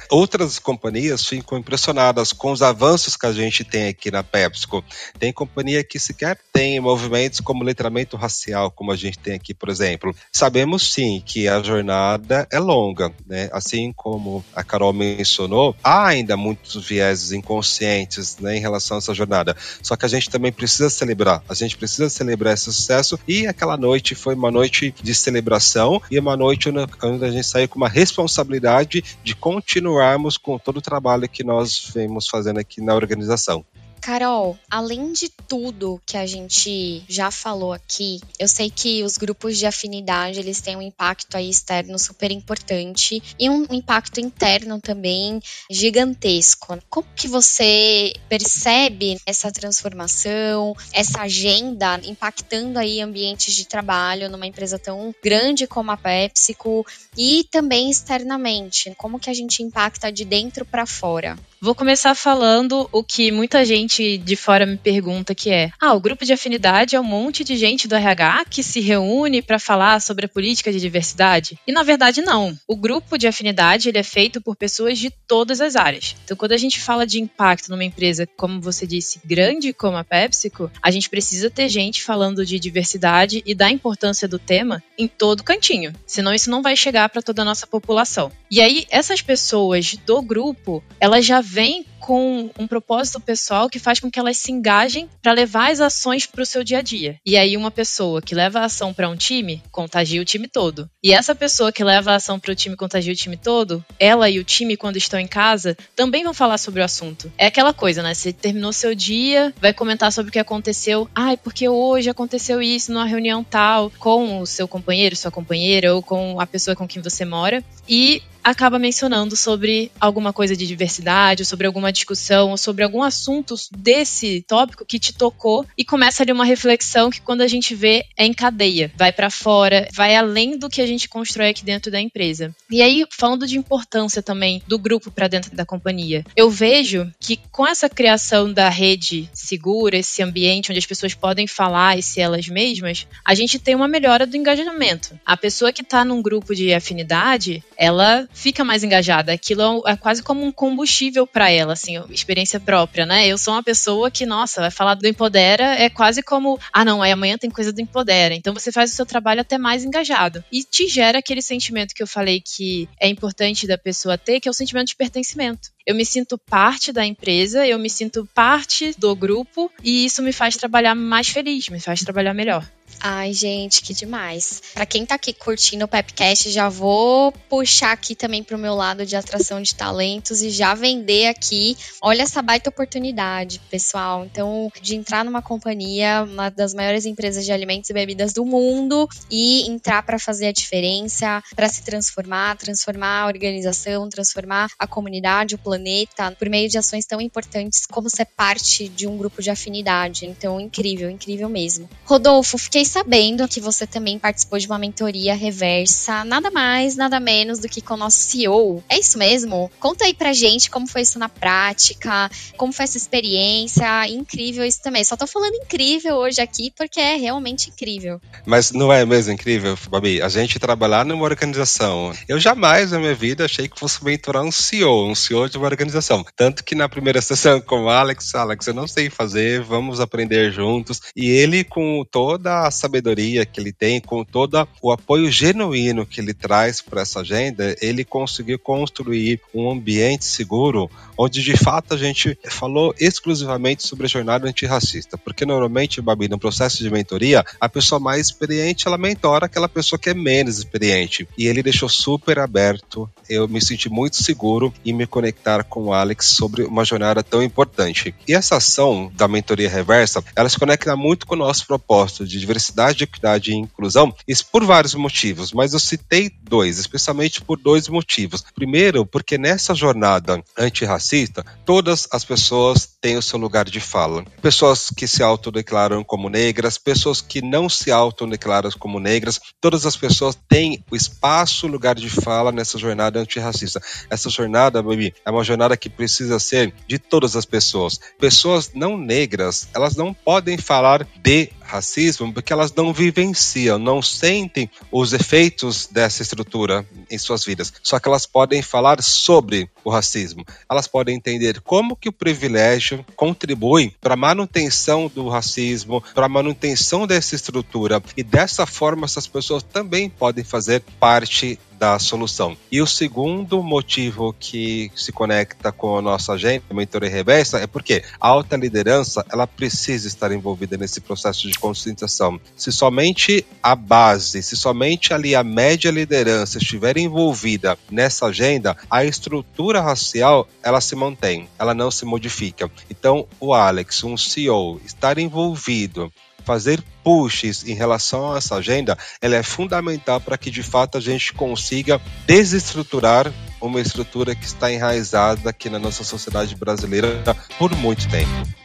outras 0.09 0.57
companhias 0.57 1.25
ficam 1.25 1.57
impressionadas 1.57 2.31
com 2.31 2.51
os 2.51 2.61
avanços 2.61 3.17
que 3.17 3.25
a 3.25 3.33
gente 3.33 3.63
tem 3.63 3.89
aqui 3.89 4.09
na 4.09 4.23
PepsiCo. 4.23 4.83
Tem 5.19 5.33
companhia 5.33 5.83
que 5.83 5.99
sequer 5.99 6.39
tem 6.53 6.79
movimentos 6.79 7.41
como 7.41 7.63
letramento 7.63 8.15
racial, 8.15 8.71
como 8.71 8.91
a 8.91 8.95
gente 8.95 9.19
tem 9.19 9.33
aqui, 9.33 9.53
por 9.53 9.69
exemplo. 9.69 10.15
Sabemos 10.31 10.93
sim 10.93 11.21
que 11.25 11.47
a 11.47 11.61
jornada 11.61 12.47
é 12.51 12.59
longa, 12.59 13.11
né? 13.27 13.49
Assim 13.51 13.91
como 13.93 14.45
a 14.55 14.63
Carol 14.63 14.93
mencionou, 14.93 15.75
há 15.83 16.07
ainda 16.07 16.37
muitos 16.37 16.87
vieses 16.87 17.33
inconscientes 17.33 18.37
né, 18.37 18.55
em 18.55 18.61
relação 18.61 18.97
a 18.97 18.99
essa 18.99 19.13
jornada. 19.13 19.55
Só 19.81 19.95
que 19.95 20.05
a 20.05 20.09
gente 20.09 20.29
também 20.29 20.51
precisa 20.51 20.84
precisa 20.85 20.89
celebrar. 20.89 21.43
A 21.49 21.53
gente 21.53 21.77
precisa 21.77 22.09
celebrar 22.09 22.53
esse 22.53 22.65
sucesso 22.65 23.19
e 23.27 23.47
aquela 23.47 23.77
noite 23.77 24.15
foi 24.15 24.35
uma 24.35 24.51
noite 24.51 24.93
de 25.01 25.15
celebração 25.15 26.01
e 26.09 26.19
uma 26.19 26.37
noite 26.37 26.69
onde 26.69 27.25
a 27.25 27.31
gente 27.31 27.45
saiu 27.45 27.67
com 27.67 27.77
uma 27.77 27.89
responsabilidade 27.89 29.03
de 29.23 29.35
continuarmos 29.35 30.37
com 30.37 30.57
todo 30.57 30.77
o 30.77 30.81
trabalho 30.81 31.27
que 31.27 31.43
nós 31.43 31.91
vemos 31.93 32.27
fazendo 32.27 32.59
aqui 32.59 32.81
na 32.81 32.95
organização. 32.95 33.65
Carol, 34.05 34.55
além 34.69 35.13
de 35.13 35.29
tudo 35.29 35.99
que 36.05 36.15
a 36.15 36.27
gente 36.27 37.03
já 37.09 37.31
falou 37.31 37.73
aqui, 37.73 38.21
eu 38.37 38.47
sei 38.47 38.69
que 38.69 39.03
os 39.03 39.17
grupos 39.17 39.57
de 39.57 39.65
afinidade 39.65 40.37
eles 40.37 40.61
têm 40.61 40.75
um 40.75 40.81
impacto 40.83 41.35
aí 41.35 41.49
externo 41.49 41.97
super 41.97 42.29
importante 42.29 43.19
e 43.39 43.49
um 43.49 43.65
impacto 43.71 44.19
interno 44.19 44.79
também 44.79 45.41
gigantesco. 45.71 46.77
Como 46.87 47.07
que 47.15 47.27
você 47.27 48.13
percebe 48.29 49.19
essa 49.25 49.51
transformação, 49.51 50.75
essa 50.93 51.21
agenda 51.21 51.99
impactando 52.03 52.77
aí 52.77 53.01
ambientes 53.01 53.55
de 53.55 53.65
trabalho 53.65 54.29
numa 54.29 54.45
empresa 54.45 54.77
tão 54.77 55.15
grande 55.23 55.65
como 55.65 55.89
a 55.89 55.97
PepsiCo 55.97 56.85
e 57.17 57.43
também 57.49 57.89
externamente? 57.89 58.93
Como 58.99 59.19
que 59.19 59.31
a 59.31 59.33
gente 59.33 59.63
impacta 59.63 60.11
de 60.11 60.23
dentro 60.23 60.63
para 60.63 60.85
fora? 60.85 61.35
Vou 61.59 61.73
começar 61.73 62.13
falando 62.13 62.87
o 62.91 63.03
que 63.03 63.31
muita 63.31 63.65
gente 63.65 63.94
de 64.17 64.35
fora 64.35 64.65
me 64.65 64.77
pergunta 64.77 65.35
que 65.35 65.49
é: 65.49 65.71
"Ah, 65.79 65.93
o 65.93 65.99
grupo 65.99 66.25
de 66.25 66.33
afinidade 66.33 66.95
é 66.95 66.99
um 66.99 67.03
monte 67.03 67.43
de 67.43 67.55
gente 67.55 67.87
do 67.87 67.95
RH 67.95 68.45
que 68.49 68.63
se 68.63 68.79
reúne 68.79 69.41
para 69.41 69.59
falar 69.59 69.99
sobre 70.01 70.25
a 70.25 70.29
política 70.29 70.71
de 70.71 70.79
diversidade?". 70.79 71.57
E 71.67 71.71
na 71.71 71.83
verdade 71.83 72.21
não. 72.21 72.57
O 72.67 72.75
grupo 72.75 73.17
de 73.17 73.27
afinidade 73.27 73.89
ele 73.89 73.97
é 73.97 74.03
feito 74.03 74.41
por 74.41 74.55
pessoas 74.55 74.97
de 74.97 75.09
todas 75.09 75.61
as 75.61 75.75
áreas. 75.75 76.15
Então, 76.23 76.37
quando 76.37 76.51
a 76.51 76.57
gente 76.57 76.79
fala 76.79 77.05
de 77.05 77.19
impacto 77.19 77.69
numa 77.69 77.83
empresa, 77.83 78.27
como 78.37 78.61
você 78.61 78.85
disse, 78.85 79.19
grande 79.25 79.73
como 79.73 79.97
a 79.97 80.03
PepsiCo, 80.03 80.71
a 80.81 80.91
gente 80.91 81.09
precisa 81.09 81.49
ter 81.49 81.69
gente 81.69 82.03
falando 82.03 82.45
de 82.45 82.59
diversidade 82.59 83.43
e 83.45 83.55
da 83.55 83.69
importância 83.69 84.27
do 84.27 84.39
tema 84.39 84.83
em 84.97 85.07
todo 85.07 85.43
cantinho. 85.43 85.93
Senão 86.05 86.33
isso 86.33 86.49
não 86.49 86.61
vai 86.61 86.75
chegar 86.75 87.09
para 87.09 87.21
toda 87.21 87.41
a 87.41 87.45
nossa 87.45 87.67
população. 87.67 88.31
E 88.49 88.61
aí 88.61 88.85
essas 88.89 89.21
pessoas 89.21 89.95
do 90.05 90.21
grupo, 90.21 90.83
elas 90.99 91.25
já 91.25 91.41
vem 91.41 91.85
com 92.05 92.51
um 92.59 92.67
propósito 92.67 93.19
pessoal 93.19 93.67
que 93.67 93.79
faz 93.79 93.99
com 93.99 94.11
que 94.11 94.19
elas 94.19 94.37
se 94.37 94.51
engajem 94.51 95.09
para 95.23 95.31
levar 95.31 95.71
as 95.71 95.81
ações 95.81 96.27
para 96.27 96.43
o 96.43 96.45
seu 96.45 96.63
dia 96.63 96.77
a 96.77 96.81
dia. 96.83 97.15
E 97.25 97.35
aí 97.35 97.57
uma 97.57 97.71
pessoa 97.71 98.21
que 98.21 98.35
leva 98.35 98.59
a 98.59 98.65
ação 98.65 98.93
para 98.93 99.09
um 99.09 99.15
time 99.15 99.63
contagia 99.71 100.21
o 100.21 100.25
time 100.25 100.47
todo. 100.47 100.87
E 101.03 101.11
essa 101.11 101.33
pessoa 101.33 101.71
que 101.71 101.83
leva 101.83 102.11
a 102.11 102.15
ação 102.15 102.39
para 102.39 102.51
o 102.51 102.55
time 102.55 102.75
contagia 102.75 103.11
o 103.11 103.15
time 103.15 103.35
todo, 103.35 103.83
ela 103.99 104.29
e 104.29 104.37
o 104.37 104.43
time 104.43 104.77
quando 104.77 104.97
estão 104.97 105.19
em 105.19 105.25
casa 105.25 105.75
também 105.95 106.23
vão 106.23 106.33
falar 106.33 106.59
sobre 106.59 106.79
o 106.79 106.83
assunto. 106.83 107.31
É 107.39 107.47
aquela 107.47 107.73
coisa, 107.73 108.03
né? 108.03 108.13
Você 108.13 108.31
terminou 108.31 108.71
seu 108.71 108.93
dia, 108.93 109.51
vai 109.59 109.73
comentar 109.73 110.11
sobre 110.11 110.29
o 110.29 110.31
que 110.31 110.37
aconteceu. 110.37 111.09
Ai, 111.15 111.35
porque 111.35 111.67
hoje 111.67 112.07
aconteceu 112.07 112.61
isso 112.61 112.93
numa 112.93 113.05
reunião 113.05 113.43
tal 113.43 113.91
com 113.97 114.41
o 114.41 114.45
seu 114.45 114.67
companheiro, 114.67 115.15
sua 115.15 115.31
companheira 115.31 115.95
ou 115.95 116.03
com 116.03 116.39
a 116.39 116.45
pessoa 116.45 116.75
com 116.75 116.87
quem 116.87 117.01
você 117.01 117.25
mora. 117.25 117.63
E 117.89 118.21
acaba 118.45 118.77
mencionando 118.77 119.35
sobre 119.35 119.91
alguma 119.99 120.31
coisa 120.31 120.55
de 120.55 120.67
diversidade, 120.67 121.43
sobre 121.43 121.65
alguma 121.65 121.91
discussão, 121.91 122.51
ou 122.51 122.57
sobre 122.57 122.83
algum 122.83 123.01
assunto 123.01 123.55
desse 123.75 124.45
tópico 124.47 124.85
que 124.85 124.99
te 124.99 125.11
tocou 125.11 125.65
e 125.75 125.83
começa 125.83 126.21
ali 126.21 126.31
uma 126.31 126.45
reflexão 126.45 127.09
que 127.09 127.21
quando 127.21 127.41
a 127.41 127.47
gente 127.47 127.73
vê 127.73 128.05
é 128.15 128.23
em 128.23 128.33
cadeia, 128.33 128.91
vai 128.95 129.11
para 129.11 129.31
fora, 129.31 129.87
vai 129.91 130.15
além 130.15 130.59
do 130.59 130.69
que 130.69 130.79
a 130.79 130.85
gente 130.85 131.09
constrói 131.09 131.49
aqui 131.49 131.65
dentro 131.65 131.91
da 131.91 131.99
empresa. 131.99 132.55
E 132.69 132.83
aí, 132.83 133.03
falando 133.09 133.47
de 133.47 133.57
importância 133.57 134.21
também 134.21 134.61
do 134.67 134.77
grupo 134.77 135.09
para 135.09 135.27
dentro 135.27 135.55
da 135.55 135.65
companhia, 135.65 136.23
eu 136.35 136.47
vejo 136.47 137.11
que 137.19 137.39
com 137.51 137.65
essa 137.65 137.89
criação 137.89 138.53
da 138.53 138.69
rede 138.69 139.27
segura, 139.33 139.97
esse 139.97 140.21
ambiente 140.21 140.71
onde 140.71 140.77
as 140.77 140.85
pessoas 140.85 141.15
podem 141.15 141.47
falar 141.47 141.97
e 141.97 142.03
ser 142.03 142.21
elas 142.21 142.47
mesmas, 142.47 143.07
a 143.25 143.33
gente 143.33 143.57
tem 143.57 143.73
uma 143.73 143.87
melhora 143.87 144.27
do 144.27 144.37
engajamento. 144.37 145.19
A 145.25 145.35
pessoa 145.35 145.73
que 145.73 145.81
está 145.81 146.05
num 146.05 146.21
grupo 146.21 146.53
de 146.53 146.71
afinidade, 146.71 147.63
ela 147.75 148.27
fica 148.35 148.63
mais 148.63 148.83
engajada. 148.83 149.31
Aquilo 149.31 149.81
é 149.87 149.95
quase 149.95 150.21
como 150.21 150.43
um 150.45 150.51
combustível 150.51 151.25
para 151.25 151.49
ela, 151.49 151.73
assim, 151.73 152.03
experiência 152.09 152.59
própria, 152.59 153.05
né? 153.05 153.25
Eu 153.25 153.37
sou 153.37 153.53
uma 153.53 153.63
pessoa 153.63 154.11
que, 154.11 154.25
nossa, 154.25 154.61
vai 154.61 154.69
falar 154.69 154.93
do 154.95 155.07
Empodera, 155.07 155.63
é 155.75 155.89
quase 155.89 156.21
como, 156.21 156.59
ah, 156.71 156.85
não, 156.85 157.01
aí 157.01 157.11
amanhã 157.11 157.37
tem 157.37 157.49
coisa 157.49 157.71
do 157.71 157.81
Empodera. 157.81 158.35
Então 158.35 158.53
você 158.53 158.71
faz 158.71 158.91
o 158.91 158.95
seu 158.95 159.05
trabalho 159.05 159.41
até 159.41 159.57
mais 159.57 159.83
engajado. 159.83 160.43
E 160.51 160.63
te 160.63 160.87
gera 160.87 161.19
aquele 161.19 161.41
sentimento 161.41 161.95
que 161.95 162.03
eu 162.03 162.07
falei 162.07 162.41
que 162.41 162.87
é 162.99 163.07
importante 163.07 163.65
da 163.65 163.77
pessoa 163.77 164.17
ter, 164.17 164.39
que 164.39 164.47
é 164.47 164.51
o 164.51 164.53
sentimento 164.53 164.89
de 164.89 164.95
pertencimento. 164.95 165.69
Eu 165.85 165.95
me 165.95 166.05
sinto 166.05 166.37
parte 166.37 166.91
da 166.91 167.05
empresa, 167.05 167.65
eu 167.65 167.79
me 167.79 167.89
sinto 167.89 168.27
parte 168.33 168.93
do 168.97 169.15
grupo 169.15 169.71
e 169.83 170.05
isso 170.05 170.21
me 170.21 170.33
faz 170.33 170.57
trabalhar 170.57 170.95
mais 170.95 171.29
feliz, 171.29 171.69
me 171.69 171.79
faz 171.79 172.01
trabalhar 172.01 172.33
melhor. 172.33 172.67
Ai, 173.07 173.33
gente, 173.33 173.83
que 173.83 173.93
demais. 173.93 174.63
Para 174.73 174.83
quem 174.83 175.05
tá 175.05 175.13
aqui 175.13 175.31
curtindo 175.31 175.85
o 175.85 175.87
Pepcast, 175.87 176.49
já 176.49 176.69
vou 176.69 177.31
puxar 177.47 177.91
aqui 177.91 178.15
também 178.15 178.43
pro 178.43 178.57
meu 178.57 178.73
lado 178.73 179.05
de 179.05 179.15
atração 179.15 179.61
de 179.61 179.75
talentos 179.75 180.41
e 180.41 180.49
já 180.49 180.73
vender 180.73 181.27
aqui. 181.27 181.77
Olha 182.01 182.23
essa 182.23 182.41
baita 182.41 182.71
oportunidade, 182.71 183.61
pessoal. 183.69 184.25
Então, 184.25 184.71
de 184.81 184.95
entrar 184.95 185.23
numa 185.23 185.43
companhia, 185.43 186.23
uma 186.23 186.49
das 186.49 186.73
maiores 186.73 187.05
empresas 187.05 187.45
de 187.45 187.51
alimentos 187.51 187.91
e 187.91 187.93
bebidas 187.93 188.33
do 188.33 188.43
mundo 188.43 189.07
e 189.29 189.69
entrar 189.69 190.01
para 190.01 190.17
fazer 190.17 190.47
a 190.47 190.51
diferença, 190.51 191.43
para 191.55 191.69
se 191.69 191.83
transformar, 191.83 192.57
transformar 192.57 193.21
a 193.21 193.27
organização, 193.27 194.09
transformar 194.09 194.71
a 194.79 194.87
comunidade, 194.87 195.53
o 195.53 195.59
planeta, 195.59 196.31
por 196.39 196.49
meio 196.49 196.67
de 196.67 196.79
ações 196.79 197.05
tão 197.05 197.21
importantes 197.21 197.85
como 197.85 198.09
ser 198.09 198.25
parte 198.25 198.89
de 198.89 199.05
um 199.05 199.15
grupo 199.15 199.43
de 199.43 199.51
afinidade. 199.51 200.25
Então, 200.25 200.59
incrível, 200.59 201.07
incrível 201.07 201.47
mesmo. 201.47 201.87
Rodolfo, 202.03 202.57
fiquei 202.57 202.83
sabendo 202.95 203.45
que 203.45 203.59
você 203.59 203.85
também 203.85 204.17
participou 204.17 204.57
de 204.57 204.67
uma 204.67 204.79
mentoria 204.79 205.35
reversa, 205.35 206.23
nada 206.23 206.49
mais, 206.49 206.95
nada 206.95 207.19
menos 207.19 207.59
do 207.59 207.67
que 207.67 207.81
com 207.81 207.95
o 207.95 207.97
nosso 207.97 208.19
CEO. 208.19 208.81
É 208.87 208.97
isso 208.97 209.17
mesmo? 209.17 209.69
Conta 209.81 210.05
aí 210.05 210.13
pra 210.13 210.31
gente 210.31 210.71
como 210.71 210.87
foi 210.87 211.01
isso 211.01 211.19
na 211.19 211.27
prática, 211.27 212.31
como 212.55 212.71
foi 212.71 212.85
essa 212.85 212.95
experiência. 212.95 214.07
Incrível 214.07 214.63
isso 214.63 214.81
também. 214.81 215.03
Só 215.03 215.17
tô 215.17 215.27
falando 215.27 215.55
incrível 215.55 216.15
hoje 216.15 216.39
aqui 216.39 216.71
porque 216.71 217.01
é 217.01 217.17
realmente 217.17 217.69
incrível. 217.69 218.21
Mas 218.45 218.71
não 218.71 218.93
é 218.93 219.05
mesmo 219.05 219.33
incrível, 219.33 219.77
Babi? 219.89 220.21
A 220.21 220.29
gente 220.29 220.57
trabalhar 220.57 221.03
numa 221.03 221.25
organização. 221.25 222.13
Eu 222.29 222.39
jamais 222.39 222.91
na 222.91 222.99
minha 222.99 223.13
vida 223.13 223.43
achei 223.43 223.67
que 223.67 223.77
fosse 223.77 224.01
mentorar 224.05 224.41
um 224.41 224.53
CEO, 224.53 225.09
um 225.09 225.15
CEO 225.15 225.49
de 225.49 225.57
uma 225.57 225.67
organização. 225.67 226.25
Tanto 226.33 226.63
que 226.63 226.75
na 226.75 226.87
primeira 226.87 227.19
sessão 227.21 227.59
com 227.59 227.83
o 227.83 227.89
Alex, 227.89 228.33
Alex, 228.35 228.67
eu 228.67 228.73
não 228.73 228.87
sei 228.87 229.09
fazer, 229.09 229.61
vamos 229.61 229.99
aprender 229.99 230.49
juntos. 230.49 231.01
E 231.13 231.29
ele, 231.29 231.65
com 231.65 232.05
toda 232.09 232.65
a 232.65 232.71
sabedoria 232.85 233.45
que 233.45 233.59
ele 233.59 233.73
tem, 233.73 233.99
com 233.99 234.23
todo 234.23 234.67
o 234.81 234.91
apoio 234.91 235.31
genuíno 235.31 236.05
que 236.05 236.21
ele 236.21 236.33
traz 236.33 236.81
para 236.81 237.01
essa 237.01 237.21
agenda, 237.21 237.75
ele 237.81 238.05
conseguiu 238.05 238.59
construir 238.59 239.41
um 239.53 239.71
ambiente 239.71 240.25
seguro 240.25 240.89
onde 241.17 241.41
de 241.41 241.55
fato 241.57 241.93
a 241.93 241.97
gente 241.97 242.37
falou 242.47 242.93
exclusivamente 242.99 243.87
sobre 243.87 244.05
a 244.05 244.09
jornada 244.09 244.47
antirracista. 244.47 245.17
Porque 245.17 245.45
normalmente, 245.45 246.01
Babi, 246.01 246.27
no 246.27 246.37
processo 246.37 246.83
de 246.83 246.89
mentoria, 246.89 247.43
a 247.59 247.69
pessoa 247.69 247.99
mais 247.99 248.27
experiente 248.27 248.87
ela 248.87 248.97
mentora 248.97 249.45
aquela 249.45 249.69
pessoa 249.69 249.99
que 249.99 250.09
é 250.09 250.13
menos 250.13 250.57
experiente. 250.57 251.27
E 251.37 251.47
ele 251.47 251.63
deixou 251.63 251.89
super 251.89 252.39
aberto. 252.39 253.09
Eu 253.29 253.47
me 253.47 253.61
senti 253.61 253.89
muito 253.89 254.21
seguro 254.21 254.73
em 254.85 254.93
me 254.93 255.07
conectar 255.07 255.63
com 255.63 255.85
o 255.85 255.93
Alex 255.93 256.27
sobre 256.27 256.63
uma 256.63 256.85
jornada 256.85 257.23
tão 257.23 257.41
importante. 257.41 258.13
E 258.27 258.33
essa 258.33 258.57
ação 258.57 259.11
da 259.15 259.27
mentoria 259.27 259.69
reversa, 259.69 260.23
ela 260.35 260.49
se 260.49 260.59
conecta 260.59 260.95
muito 260.95 261.25
com 261.25 261.35
o 261.35 261.37
nosso 261.37 261.65
propósito 261.65 262.25
de 262.25 262.39
diversidade, 262.39 262.64
equidade 263.01 263.51
e 263.51 263.55
inclusão, 263.55 264.13
isso 264.27 264.45
por 264.51 264.63
vários 264.65 264.95
motivos, 264.95 265.51
mas 265.51 265.73
eu 265.73 265.79
citei 265.79 266.31
dois, 266.43 266.77
especialmente 266.77 267.41
por 267.41 267.57
dois 267.59 267.87
motivos. 267.87 268.43
Primeiro, 268.53 269.05
porque 269.05 269.37
nessa 269.37 269.73
jornada 269.73 270.43
antirracista, 270.57 271.45
todas 271.65 272.07
as 272.11 272.23
pessoas 272.23 272.87
têm 273.01 273.17
o 273.17 273.21
seu 273.21 273.39
lugar 273.39 273.65
de 273.65 273.79
fala. 273.79 274.23
Pessoas 274.41 274.89
que 274.89 275.07
se 275.07 275.23
autodeclaram 275.23 276.03
como 276.03 276.29
negras, 276.29 276.77
pessoas 276.77 277.21
que 277.21 277.41
não 277.41 277.69
se 277.69 277.91
autodeclaram 277.91 278.71
como 278.77 278.99
negras, 278.99 279.39
todas 279.61 279.85
as 279.85 279.95
pessoas 279.95 280.37
têm 280.47 280.83
o 280.91 280.95
espaço, 280.95 281.67
o 281.67 281.69
lugar 281.69 281.95
de 281.95 282.09
fala 282.09 282.51
nessa 282.51 282.77
jornada 282.77 283.19
antirracista. 283.19 283.81
Essa 284.09 284.29
jornada, 284.29 284.81
baby, 284.81 285.13
é 285.25 285.31
uma 285.31 285.43
jornada 285.43 285.77
que 285.77 285.89
precisa 285.89 286.39
ser 286.39 286.73
de 286.87 286.97
todas 286.97 287.35
as 287.35 287.45
pessoas. 287.45 287.99
Pessoas 288.19 288.71
não 288.73 288.97
negras, 288.97 289.67
elas 289.73 289.95
não 289.95 290.13
podem 290.13 290.57
falar 290.57 291.07
de 291.21 291.49
racismo 291.65 292.33
porque 292.33 292.53
elas 292.53 292.73
não 292.73 292.93
vivenciam, 292.93 293.77
não 293.77 294.01
sentem 294.01 294.69
os 294.91 295.13
efeitos 295.13 295.87
dessa 295.87 296.21
estrutura 296.21 296.85
em 297.09 297.17
suas 297.17 297.43
vidas. 297.43 297.73
Só 297.81 297.99
que 297.99 298.07
elas 298.07 298.25
podem 298.25 298.61
falar 298.61 299.01
sobre 299.01 299.69
o 299.83 299.89
racismo. 299.89 300.45
Elas 300.69 300.87
podem 300.87 301.15
entender 301.15 301.61
como 301.61 301.95
que 301.95 302.09
o 302.09 302.13
privilégio 302.13 303.05
contribui 303.15 303.93
para 303.99 304.13
a 304.13 304.17
manutenção 304.17 305.11
do 305.13 305.27
racismo, 305.27 306.03
para 306.13 306.25
a 306.25 306.29
manutenção 306.29 307.07
dessa 307.07 307.35
estrutura. 307.35 308.01
E 308.15 308.23
dessa 308.23 308.65
forma 308.65 309.05
essas 309.05 309.27
pessoas 309.27 309.63
também 309.63 310.09
podem 310.09 310.43
fazer 310.43 310.81
parte 310.99 311.59
da 311.85 311.99
solução. 311.99 312.57
E 312.71 312.81
o 312.81 312.87
segundo 312.87 313.61
motivo 313.61 314.35
que 314.39 314.91
se 314.95 315.11
conecta 315.11 315.71
com 315.71 315.95
a 315.95 316.01
nossa 316.01 316.33
agenda, 316.33 316.63
mentoria 316.71 317.11
reversa, 317.11 317.59
é 317.59 317.67
porque 317.67 318.03
a 318.19 318.27
alta 318.27 318.57
liderança 318.57 319.23
ela 319.31 319.45
precisa 319.45 320.07
estar 320.07 320.31
envolvida 320.31 320.77
nesse 320.77 320.99
processo 320.99 321.47
de 321.47 321.59
conscientização. 321.59 322.41
Se 322.57 322.71
somente 322.71 323.45
a 323.61 323.75
base, 323.75 324.41
se 324.41 324.57
somente 324.57 325.13
ali 325.13 325.35
a 325.35 325.43
média 325.43 325.91
liderança 325.91 326.57
estiver 326.57 326.97
envolvida 326.97 327.77
nessa 327.91 328.25
agenda, 328.25 328.75
a 328.89 329.05
estrutura 329.05 329.79
racial 329.79 330.49
ela 330.63 330.81
se 330.81 330.95
mantém, 330.95 331.47
ela 331.59 331.75
não 331.75 331.91
se 331.91 332.03
modifica. 332.03 332.69
Então, 332.89 333.27
o 333.39 333.53
Alex, 333.53 334.03
um 334.03 334.17
CEO, 334.17 334.81
estar 334.83 335.19
envolvido 335.19 336.11
fazer 336.45 336.81
pushes 337.03 337.67
em 337.67 337.73
relação 337.73 338.33
a 338.33 338.37
essa 338.37 338.55
agenda, 338.55 338.97
ela 339.21 339.35
é 339.35 339.43
fundamental 339.43 340.21
para 340.21 340.37
que 340.37 340.49
de 340.49 340.63
fato 340.63 340.97
a 340.97 341.01
gente 341.01 341.33
consiga 341.33 341.99
desestruturar 342.25 343.31
uma 343.59 343.81
estrutura 343.81 344.35
que 344.35 344.45
está 344.45 344.71
enraizada 344.71 345.49
aqui 345.49 345.69
na 345.69 345.79
nossa 345.79 346.03
sociedade 346.03 346.55
brasileira 346.55 347.21
por 347.57 347.75
muito 347.75 348.07
tempo. 348.07 348.64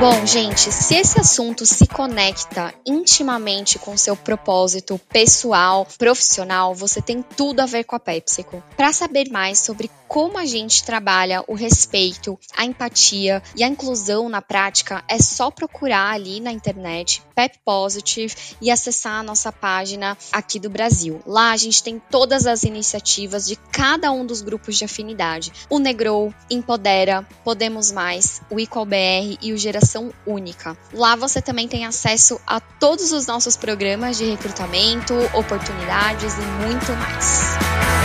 Bom, 0.00 0.24
gente, 0.24 0.70
se 0.70 0.94
esse 0.94 1.18
assunto 1.18 1.66
se 1.66 1.84
conecta 1.84 2.72
intimamente 2.86 3.80
com 3.80 3.96
seu 3.96 4.14
propósito 4.16 4.96
pessoal, 5.08 5.84
profissional, 5.98 6.72
você 6.72 7.02
tem 7.02 7.20
tudo 7.20 7.58
a 7.58 7.66
ver 7.66 7.82
com 7.82 7.96
a 7.96 7.98
PepsiCo. 7.98 8.62
Para 8.76 8.92
saber 8.92 9.28
mais 9.28 9.58
sobre 9.58 9.90
como 10.06 10.38
a 10.38 10.46
gente 10.46 10.84
trabalha 10.84 11.44
o 11.48 11.54
respeito, 11.54 12.38
a 12.56 12.64
empatia 12.64 13.42
e 13.56 13.64
a 13.64 13.68
inclusão 13.68 14.28
na 14.28 14.40
prática, 14.40 15.02
é 15.08 15.18
só 15.18 15.50
procurar 15.50 16.12
ali 16.12 16.38
na 16.38 16.52
internet 16.52 17.20
Pep 17.34 17.58
Positive 17.64 18.34
e 18.60 18.70
acessar 18.70 19.14
a 19.14 19.22
nossa 19.22 19.50
página 19.50 20.16
aqui 20.32 20.60
do 20.60 20.70
Brasil. 20.70 21.20
Lá 21.26 21.50
a 21.50 21.56
gente 21.56 21.82
tem 21.82 22.00
todas 22.10 22.46
as 22.46 22.62
iniciativas 22.62 23.46
de 23.46 23.56
cada 23.56 24.12
um 24.12 24.24
dos 24.24 24.42
grupos 24.42 24.78
de 24.78 24.84
afinidade. 24.84 25.52
O 25.68 25.80
Negrow, 25.80 26.32
Empodera, 26.48 27.26
Podemos 27.44 27.90
Mais, 27.90 28.40
o 28.48 28.60
EqualBR 28.60 29.38
e 29.42 29.52
o 29.52 29.58
Geração 29.58 29.87
única. 30.26 30.76
Lá 30.92 31.16
você 31.16 31.40
também 31.40 31.68
tem 31.68 31.86
acesso 31.86 32.40
a 32.46 32.60
todos 32.60 33.12
os 33.12 33.26
nossos 33.26 33.56
programas 33.56 34.18
de 34.18 34.24
recrutamento, 34.24 35.14
oportunidades 35.34 36.34
e 36.34 36.66
muito 36.66 36.92
mais. 36.92 37.97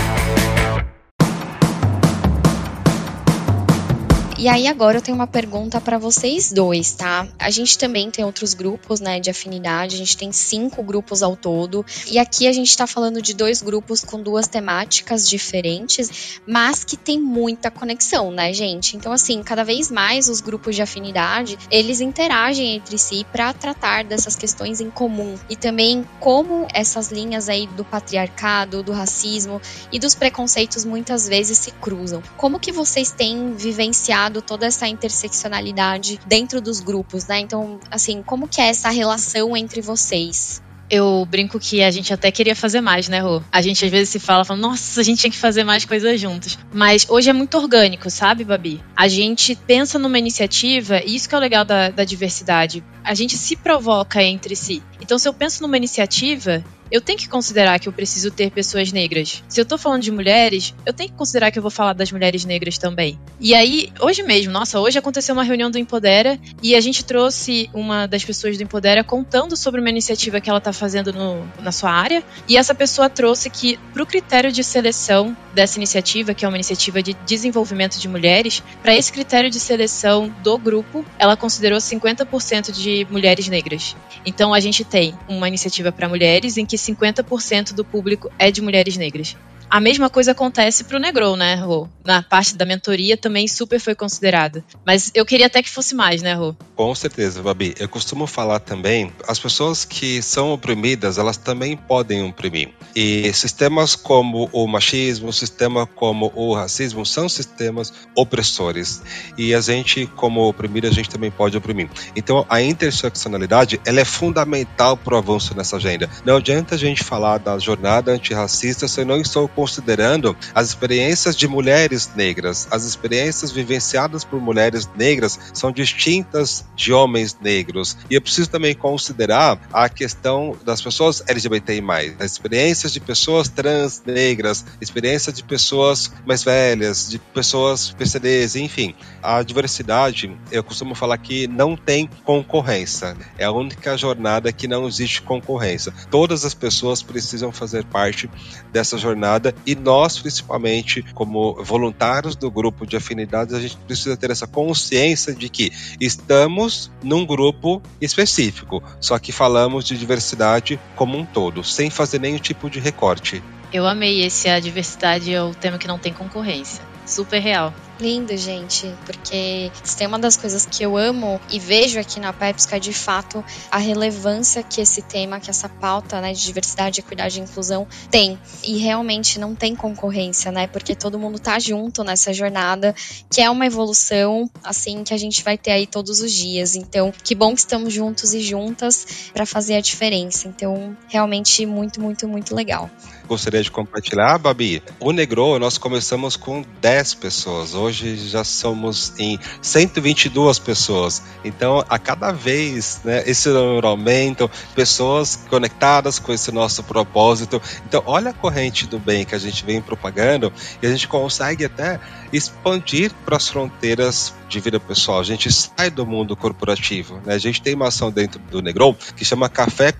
E 4.43 4.49
aí 4.49 4.67
agora 4.67 4.97
eu 4.97 5.01
tenho 5.01 5.15
uma 5.15 5.25
pergunta 5.25 5.79
para 5.79 5.97
vocês 5.97 6.51
dois, 6.51 6.91
tá? 6.91 7.25
A 7.39 7.49
gente 7.49 7.77
também 7.77 8.11
tem 8.11 8.25
outros 8.25 8.53
grupos, 8.53 8.99
né, 8.99 9.17
de 9.17 9.29
afinidade. 9.29 9.95
A 9.95 9.97
gente 9.97 10.17
tem 10.17 10.33
cinco 10.33 10.83
grupos 10.83 11.23
ao 11.23 11.33
todo. 11.33 11.85
E 12.07 12.19
aqui 12.19 12.45
a 12.45 12.51
gente 12.51 12.67
está 12.67 12.85
falando 12.85 13.21
de 13.21 13.33
dois 13.33 13.61
grupos 13.61 14.03
com 14.03 14.21
duas 14.21 14.45
temáticas 14.45 15.29
diferentes, 15.29 16.41
mas 16.45 16.83
que 16.83 16.97
tem 16.97 17.21
muita 17.21 17.71
conexão, 17.71 18.31
né, 18.31 18.51
gente? 18.51 18.97
Então 18.97 19.13
assim, 19.13 19.41
cada 19.41 19.63
vez 19.63 19.89
mais 19.89 20.27
os 20.27 20.41
grupos 20.41 20.75
de 20.75 20.81
afinidade 20.81 21.57
eles 21.71 22.01
interagem 22.01 22.75
entre 22.75 22.97
si 22.97 23.25
para 23.31 23.53
tratar 23.53 24.03
dessas 24.03 24.35
questões 24.35 24.81
em 24.81 24.89
comum 24.89 25.35
e 25.49 25.55
também 25.55 26.05
como 26.19 26.67
essas 26.73 27.13
linhas 27.13 27.47
aí 27.47 27.65
do 27.65 27.85
patriarcado, 27.85 28.83
do 28.83 28.91
racismo 28.91 29.61
e 29.89 29.97
dos 29.97 30.13
preconceitos 30.13 30.83
muitas 30.83 31.29
vezes 31.29 31.57
se 31.59 31.71
cruzam. 31.71 32.21
Como 32.35 32.59
que 32.59 32.73
vocês 32.73 33.09
têm 33.09 33.53
vivenciado 33.53 34.32
toda 34.41 34.65
essa 34.65 34.87
interseccionalidade 34.87 36.19
dentro 36.25 36.61
dos 36.61 36.79
grupos, 36.79 37.25
né? 37.27 37.39
Então, 37.39 37.79
assim, 37.89 38.21
como 38.23 38.47
que 38.47 38.61
é 38.61 38.67
essa 38.67 38.89
relação 38.89 39.55
entre 39.55 39.81
vocês? 39.81 40.61
Eu 40.89 41.25
brinco 41.25 41.59
que 41.59 41.81
a 41.81 41.89
gente 41.89 42.13
até 42.13 42.29
queria 42.29 42.55
fazer 42.55 42.81
mais, 42.81 43.07
né, 43.07 43.19
Rô? 43.19 43.41
A 43.51 43.61
gente 43.61 43.83
às 43.83 43.89
vezes 43.89 44.09
se 44.09 44.19
fala, 44.19 44.45
fala, 44.45 44.59
nossa, 44.59 44.99
a 44.99 45.03
gente 45.03 45.21
tinha 45.21 45.31
que 45.31 45.37
fazer 45.37 45.63
mais 45.63 45.85
coisas 45.85 46.19
juntos. 46.19 46.59
Mas 46.71 47.07
hoje 47.09 47.29
é 47.29 47.33
muito 47.33 47.57
orgânico, 47.57 48.09
sabe, 48.09 48.43
Babi? 48.43 48.83
A 48.95 49.07
gente 49.07 49.55
pensa 49.55 49.97
numa 49.97 50.19
iniciativa, 50.19 51.01
e 51.03 51.15
isso 51.15 51.27
que 51.27 51.33
é 51.33 51.37
o 51.37 51.41
legal 51.41 51.65
da, 51.65 51.89
da 51.89 52.03
diversidade. 52.03 52.83
A 53.03 53.13
gente 53.15 53.37
se 53.37 53.55
provoca 53.55 54.21
entre 54.21 54.55
si. 54.55 54.83
Então, 55.01 55.17
se 55.17 55.27
eu 55.27 55.33
penso 55.33 55.63
numa 55.63 55.77
iniciativa, 55.77 56.63
eu 56.93 57.01
tenho 57.01 57.17
que 57.17 57.27
considerar 57.27 57.79
que 57.79 57.89
eu 57.89 57.91
preciso 57.91 58.29
ter 58.29 58.51
pessoas 58.51 58.91
negras. 58.91 59.43
Se 59.49 59.59
eu 59.59 59.65
tô 59.65 59.79
falando 59.79 60.03
de 60.03 60.11
mulheres, 60.11 60.75
eu 60.85 60.93
tenho 60.93 61.09
que 61.09 61.15
considerar 61.15 61.49
que 61.49 61.57
eu 61.57 61.61
vou 61.63 61.71
falar 61.71 61.93
das 61.93 62.11
mulheres 62.11 62.45
negras 62.45 62.77
também. 62.77 63.19
E 63.39 63.55
aí, 63.55 63.91
hoje 63.99 64.21
mesmo, 64.21 64.53
nossa, 64.53 64.79
hoje 64.79 64.99
aconteceu 64.99 65.33
uma 65.33 65.43
reunião 65.43 65.71
do 65.71 65.79
Empodera 65.79 66.39
e 66.61 66.75
a 66.75 66.79
gente 66.79 67.03
trouxe 67.03 67.67
uma 67.73 68.05
das 68.05 68.23
pessoas 68.23 68.57
do 68.57 68.63
Empodera 68.63 69.03
contando 69.03 69.57
sobre 69.57 69.81
uma 69.81 69.89
iniciativa 69.89 70.39
que 70.39 70.47
ela 70.47 70.61
tá 70.61 70.71
fazendo 70.71 71.11
no, 71.11 71.43
na 71.59 71.71
sua 71.71 71.89
área. 71.89 72.23
E 72.47 72.57
essa 72.57 72.75
pessoa 72.75 73.09
trouxe 73.09 73.49
que, 73.49 73.79
pro 73.91 74.05
critério 74.05 74.51
de 74.51 74.63
seleção 74.63 75.35
dessa 75.51 75.79
iniciativa, 75.79 76.35
que 76.35 76.45
é 76.45 76.47
uma 76.47 76.57
iniciativa 76.57 77.01
de 77.01 77.15
desenvolvimento 77.25 77.97
de 77.97 78.07
mulheres, 78.07 78.61
para 78.83 78.95
esse 78.95 79.11
critério 79.11 79.49
de 79.49 79.59
seleção 79.59 80.31
do 80.43 80.59
grupo, 80.59 81.03
ela 81.17 81.35
considerou 81.35 81.79
50% 81.79 82.71
de 82.71 83.07
mulheres 83.09 83.47
negras. 83.47 83.95
Então 84.23 84.53
a 84.53 84.59
gente 84.59 84.83
tem 84.83 85.15
uma 85.27 85.47
iniciativa 85.47 85.91
para 85.91 86.07
mulheres 86.07 86.55
em 86.55 86.67
que 86.67 86.82
50% 86.83 87.73
do 87.73 87.85
público 87.85 88.29
é 88.37 88.51
de 88.51 88.61
mulheres 88.61 88.97
negras. 88.97 89.37
A 89.73 89.79
mesma 89.79 90.07
coisa 90.07 90.33
acontece 90.33 90.83
para 90.83 90.97
o 90.97 90.99
Negro, 90.99 91.35
né, 91.35 91.55
Rô? 91.55 91.87
Na 92.05 92.21
parte 92.21 92.55
da 92.55 92.63
mentoria 92.63 93.17
também 93.17 93.47
super 93.47 93.79
foi 93.79 93.95
considerada. 93.95 94.63
Mas 94.85 95.09
eu 95.15 95.25
queria 95.25 95.47
até 95.47 95.63
que 95.63 95.69
fosse 95.69 95.95
mais, 95.95 96.21
né, 96.21 96.35
Rô? 96.35 96.55
Com 96.75 96.93
certeza, 96.93 97.41
Babi. 97.41 97.73
Eu 97.79 97.89
costumo 97.89 98.27
falar 98.27 98.59
também, 98.59 99.11
as 99.27 99.39
pessoas 99.39 99.83
que 99.83 100.21
são 100.21 100.53
oprimidas, 100.53 101.17
elas 101.17 101.37
também 101.37 101.75
podem 101.75 102.21
oprimir. 102.21 102.69
E 102.95 103.33
sistemas 103.33 103.95
como 103.95 104.47
o 104.53 104.67
machismo, 104.67 105.33
sistema 105.33 105.87
como 105.87 106.31
o 106.35 106.53
racismo, 106.53 107.03
são 107.03 107.27
sistemas 107.27 107.91
opressores. 108.15 109.01
E 109.39 109.55
a 109.55 109.61
gente, 109.61 110.05
como 110.05 110.47
oprimida, 110.47 110.87
a 110.87 110.91
gente 110.93 111.09
também 111.09 111.31
pode 111.31 111.57
oprimir. 111.57 111.89
Então, 112.15 112.45
a 112.47 112.61
interseccionalidade, 112.61 113.81
ela 113.83 114.01
é 114.01 114.05
fundamental 114.05 114.95
para 114.95 115.15
o 115.15 115.17
avanço 115.17 115.57
nessa 115.57 115.77
agenda. 115.77 116.07
Não 116.23 116.37
adianta 116.37 116.75
a 116.75 116.77
gente 116.77 117.03
falar 117.03 117.39
da 117.39 117.57
jornada 117.57 118.11
antirracista 118.11 118.87
se 118.87 119.01
eu 119.01 119.05
não 119.05 119.19
estou 119.19 119.47
considerando 119.63 120.35
as 120.53 120.67
experiências 120.67 121.37
de 121.37 121.47
mulheres 121.47 122.11
negras. 122.17 122.67
As 122.69 122.83
experiências 122.83 123.49
vivenciadas 123.49 124.25
por 124.25 124.41
mulheres 124.41 124.89
negras 124.93 125.39
são 125.53 125.71
distintas 125.71 126.65
de 126.75 126.91
homens 126.91 127.37
negros. 127.39 127.95
E 128.09 128.15
eu 128.15 128.21
preciso 128.21 128.49
também 128.49 128.75
considerar 128.75 129.57
a 129.71 129.87
questão 129.87 130.57
das 130.65 130.81
pessoas 130.81 131.23
LGBTI+, 131.25 131.81
as 132.19 132.33
experiências 132.33 132.91
de 132.91 132.99
pessoas 132.99 133.47
trans 133.47 134.03
negras, 134.05 134.65
experiências 134.81 135.33
de 135.33 135.43
pessoas 135.43 136.11
mais 136.25 136.43
velhas, 136.43 137.09
de 137.09 137.17
pessoas 137.17 137.91
PCDs, 137.91 138.57
enfim. 138.57 138.93
A 139.21 139.41
diversidade, 139.43 140.29
eu 140.51 140.61
costumo 140.61 140.93
falar 140.93 141.17
que 141.19 141.47
não 141.47 141.77
tem 141.77 142.09
concorrência. 142.25 143.15
É 143.37 143.45
a 143.45 143.51
única 143.51 143.95
jornada 143.97 144.51
que 144.51 144.67
não 144.67 144.85
existe 144.89 145.21
concorrência. 145.21 145.93
Todas 146.11 146.43
as 146.43 146.53
pessoas 146.53 147.01
precisam 147.01 147.49
fazer 147.49 147.85
parte 147.85 148.29
dessa 148.73 148.97
jornada 148.97 149.42
e 149.65 149.75
nós, 149.75 150.19
principalmente, 150.19 151.03
como 151.13 151.63
voluntários 151.63 152.35
do 152.35 152.51
grupo 152.51 152.85
de 152.85 152.95
afinidades, 152.95 153.53
a 153.53 153.59
gente 153.59 153.75
precisa 153.77 154.15
ter 154.15 154.29
essa 154.29 154.45
consciência 154.45 155.33
de 155.33 155.49
que 155.49 155.71
estamos 155.99 156.91
num 157.01 157.25
grupo 157.25 157.81
específico, 157.99 158.83
só 159.01 159.17
que 159.17 159.31
falamos 159.31 159.85
de 159.85 159.97
diversidade 159.97 160.79
como 160.95 161.17
um 161.17 161.25
todo, 161.25 161.63
sem 161.63 161.89
fazer 161.89 162.19
nenhum 162.19 162.37
tipo 162.37 162.69
de 162.69 162.79
recorte. 162.79 163.41
Eu 163.71 163.87
amei 163.87 164.23
esse 164.23 164.47
a 164.47 164.59
diversidade 164.59 165.33
é 165.33 165.41
o 165.41 165.53
tema 165.55 165.79
que 165.79 165.87
não 165.87 165.97
tem 165.97 166.13
concorrência. 166.13 166.83
Super 167.05 167.39
real. 167.39 167.73
Lindo, 168.03 168.35
gente, 168.35 168.93
porque 169.05 169.71
se 169.81 169.95
tem 169.95 170.07
uma 170.07 170.19
das 170.19 170.35
coisas 170.35 170.65
que 170.65 170.83
eu 170.83 170.97
amo 170.97 171.39
e 171.49 171.57
vejo 171.57 171.97
aqui 171.97 172.19
na 172.19 172.33
PepsiCo 172.33 172.75
é 172.75 172.79
de 172.79 172.91
fato 172.91 173.41
a 173.71 173.77
relevância 173.77 174.61
que 174.61 174.81
esse 174.81 175.01
tema, 175.01 175.39
que 175.39 175.49
essa 175.49 175.69
pauta 175.69 176.19
né, 176.19 176.33
de 176.33 176.43
diversidade, 176.43 176.99
equidade 176.99 177.39
e 177.39 177.43
inclusão 177.43 177.87
tem. 178.11 178.37
E 178.61 178.77
realmente 178.77 179.39
não 179.39 179.55
tem 179.55 179.73
concorrência, 179.73 180.51
né? 180.51 180.67
Porque 180.67 180.93
todo 180.95 181.17
mundo 181.17 181.39
tá 181.39 181.57
junto 181.59 182.03
nessa 182.03 182.33
jornada, 182.33 182.93
que 183.31 183.39
é 183.39 183.49
uma 183.49 183.65
evolução, 183.65 184.51
assim, 184.61 185.05
que 185.05 185.13
a 185.13 185.17
gente 185.17 185.41
vai 185.41 185.57
ter 185.57 185.71
aí 185.71 185.87
todos 185.87 186.19
os 186.19 186.33
dias. 186.33 186.75
Então, 186.75 187.09
que 187.23 187.33
bom 187.33 187.53
que 187.53 187.61
estamos 187.61 187.93
juntos 187.93 188.33
e 188.33 188.41
juntas 188.41 189.29
para 189.33 189.45
fazer 189.45 189.75
a 189.75 189.79
diferença. 189.79 190.49
Então, 190.49 190.97
realmente 191.07 191.65
muito, 191.65 192.01
muito, 192.01 192.27
muito 192.27 192.53
legal 192.53 192.91
gostaria 193.27 193.63
de 193.63 193.71
compartilhar, 193.71 194.37
Babi. 194.37 194.83
O 194.99 195.11
Negro, 195.11 195.57
nós 195.57 195.77
começamos 195.77 196.35
com 196.35 196.63
10 196.81 197.15
pessoas. 197.15 197.73
Hoje 197.73 197.92
já 197.93 198.43
somos 198.43 199.13
em 199.17 199.39
122 199.61 200.59
pessoas. 200.59 201.23
Então, 201.43 201.83
a 201.87 201.97
cada 201.97 202.31
vez, 202.31 203.01
né, 203.03 203.23
esse 203.25 203.49
número 203.49 203.87
aumenta, 203.87 204.49
pessoas 204.75 205.45
conectadas 205.49 206.19
com 206.19 206.33
esse 206.33 206.51
nosso 206.51 206.83
propósito. 206.83 207.61
Então, 207.85 208.03
olha 208.05 208.31
a 208.31 208.33
corrente 208.33 208.87
do 208.87 208.99
bem 208.99 209.25
que 209.25 209.35
a 209.35 209.39
gente 209.39 209.65
vem 209.65 209.81
propagando 209.81 210.51
e 210.81 210.87
a 210.87 210.89
gente 210.89 211.07
consegue 211.07 211.65
até 211.65 211.99
expandir 212.31 213.11
para 213.25 213.37
as 213.37 213.47
fronteiras 213.47 214.33
de 214.49 214.59
vida 214.59 214.79
pessoal. 214.79 215.19
A 215.19 215.23
gente 215.23 215.51
sai 215.51 215.89
do 215.89 216.05
mundo 216.05 216.35
corporativo. 216.35 217.21
Né? 217.25 217.35
A 217.35 217.37
gente 217.37 217.61
tem 217.61 217.75
uma 217.75 217.87
ação 217.87 218.11
dentro 218.11 218.39
do 218.39 218.61
Negron 218.61 218.95
que 219.15 219.23
chama 219.23 219.49
Café 219.49 219.93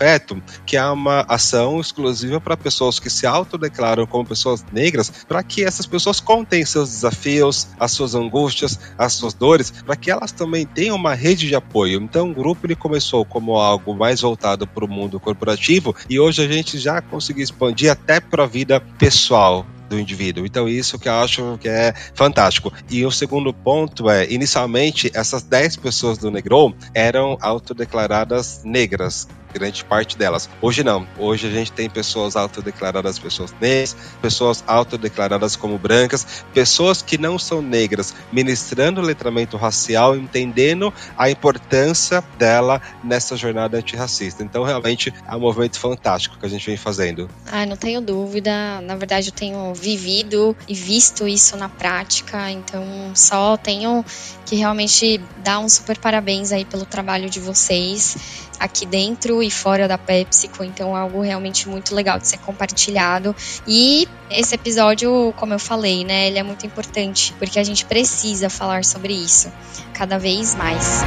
afeto, 0.00 0.42
que 0.64 0.76
é 0.78 0.84
uma 0.86 1.26
ação 1.28 1.78
exclusiva 1.78 2.40
para 2.40 2.56
pessoas 2.56 2.98
que 2.98 3.10
se 3.10 3.26
autodeclaram 3.26 4.06
como 4.06 4.24
pessoas 4.24 4.64
negras, 4.72 5.10
para 5.28 5.42
que 5.42 5.62
essas 5.62 5.86
pessoas 5.86 6.18
contem 6.20 6.64
seus 6.64 6.88
desafios, 6.88 7.68
as 7.78 7.92
suas 7.92 8.14
angústias, 8.14 8.80
as 8.96 9.12
suas 9.12 9.34
dores, 9.34 9.70
para 9.70 9.96
que 9.96 10.10
elas 10.10 10.32
também 10.32 10.64
tenham 10.66 10.96
uma 10.96 11.14
rede 11.14 11.46
de 11.46 11.54
apoio. 11.54 12.00
Então, 12.00 12.30
o 12.30 12.34
grupo 12.34 12.66
ele 12.66 12.74
começou 12.74 13.24
como 13.26 13.56
algo 13.56 13.94
mais 13.94 14.22
voltado 14.22 14.66
para 14.66 14.84
o 14.84 14.88
mundo 14.88 15.20
corporativo 15.20 15.94
e 16.08 16.18
hoje 16.18 16.42
a 16.42 16.50
gente 16.50 16.78
já 16.78 17.02
conseguiu 17.02 17.44
expandir 17.44 17.90
até 17.90 18.20
para 18.20 18.44
a 18.44 18.46
vida 18.46 18.80
pessoal 18.98 19.66
do 19.90 19.98
indivíduo. 19.98 20.46
Então, 20.46 20.68
isso 20.68 20.98
que 20.98 21.08
eu 21.08 21.14
acho 21.14 21.58
que 21.60 21.68
é 21.68 21.92
fantástico. 22.14 22.72
E 22.88 23.04
o 23.04 23.10
segundo 23.10 23.52
ponto 23.52 24.08
é, 24.08 24.30
inicialmente, 24.32 25.10
essas 25.12 25.42
10 25.42 25.76
pessoas 25.76 26.16
do 26.16 26.30
Negro 26.30 26.74
eram 26.94 27.36
autodeclaradas 27.40 28.62
negras, 28.64 29.28
grande 29.52 29.84
parte 29.84 30.16
delas. 30.16 30.48
Hoje 30.60 30.82
não. 30.82 31.06
Hoje 31.18 31.46
a 31.46 31.50
gente 31.50 31.72
tem 31.72 31.88
pessoas 31.88 32.36
autodeclaradas 32.36 33.18
pessoas 33.18 33.54
negras, 33.60 33.96
pessoas 34.20 34.64
autodeclaradas 34.66 35.56
como 35.56 35.78
brancas, 35.78 36.44
pessoas 36.52 37.02
que 37.02 37.18
não 37.18 37.38
são 37.38 37.60
negras, 37.62 38.14
ministrando 38.32 39.00
letramento 39.00 39.56
racial, 39.56 40.16
entendendo 40.16 40.92
a 41.16 41.30
importância 41.30 42.22
dela 42.38 42.80
nessa 43.02 43.36
jornada 43.36 43.78
antirracista. 43.78 44.42
Então, 44.42 44.64
realmente, 44.64 45.12
é 45.26 45.36
um 45.36 45.40
movimento 45.40 45.78
fantástico 45.78 46.38
que 46.38 46.46
a 46.46 46.48
gente 46.48 46.66
vem 46.66 46.76
fazendo. 46.76 47.28
Ah, 47.50 47.66
não 47.66 47.76
tenho 47.76 48.00
dúvida. 48.00 48.80
Na 48.80 48.96
verdade, 48.96 49.28
eu 49.28 49.34
tenho 49.34 49.74
vivido 49.74 50.56
e 50.68 50.74
visto 50.74 51.26
isso 51.26 51.56
na 51.56 51.68
prática, 51.68 52.50
então 52.50 52.84
só 53.14 53.56
tenho 53.56 54.04
que 54.46 54.56
realmente 54.56 55.20
dar 55.38 55.60
um 55.60 55.68
super 55.68 55.98
parabéns 55.98 56.52
aí 56.52 56.64
pelo 56.64 56.84
trabalho 56.84 57.30
de 57.30 57.38
vocês 57.38 58.16
aqui 58.58 58.84
dentro 58.84 59.39
e 59.42 59.50
fora 59.50 59.86
da 59.86 59.98
PepsiCo, 59.98 60.64
então 60.64 60.96
é 60.96 61.00
algo 61.00 61.20
realmente 61.20 61.68
muito 61.68 61.94
legal 61.94 62.18
de 62.18 62.28
ser 62.28 62.38
compartilhado. 62.38 63.34
E 63.66 64.08
esse 64.30 64.54
episódio, 64.54 65.32
como 65.36 65.52
eu 65.54 65.58
falei, 65.58 66.04
né, 66.04 66.28
ele 66.28 66.38
é 66.38 66.42
muito 66.42 66.66
importante, 66.66 67.34
porque 67.38 67.58
a 67.58 67.64
gente 67.64 67.84
precisa 67.84 68.48
falar 68.48 68.84
sobre 68.84 69.12
isso 69.12 69.52
cada 69.94 70.18
vez 70.18 70.54
mais. 70.54 71.02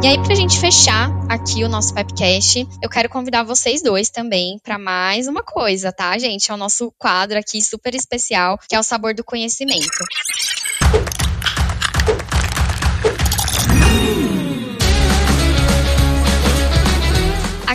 E 0.00 0.06
aí, 0.06 0.22
pra 0.22 0.34
gente 0.36 0.60
fechar 0.60 1.10
aqui 1.28 1.64
o 1.64 1.68
nosso 1.68 1.92
Pepcast, 1.92 2.68
eu 2.80 2.88
quero 2.88 3.08
convidar 3.08 3.42
vocês 3.42 3.82
dois 3.82 4.08
também 4.08 4.56
para 4.62 4.78
mais 4.78 5.26
uma 5.26 5.42
coisa, 5.42 5.90
tá, 5.90 6.16
gente? 6.16 6.50
É 6.50 6.54
o 6.54 6.56
nosso 6.56 6.92
quadro 6.96 7.36
aqui 7.36 7.60
super 7.60 7.92
especial, 7.96 8.58
que 8.68 8.76
é 8.76 8.78
o 8.78 8.82
Sabor 8.84 9.12
do 9.12 9.24
Conhecimento. 9.24 10.04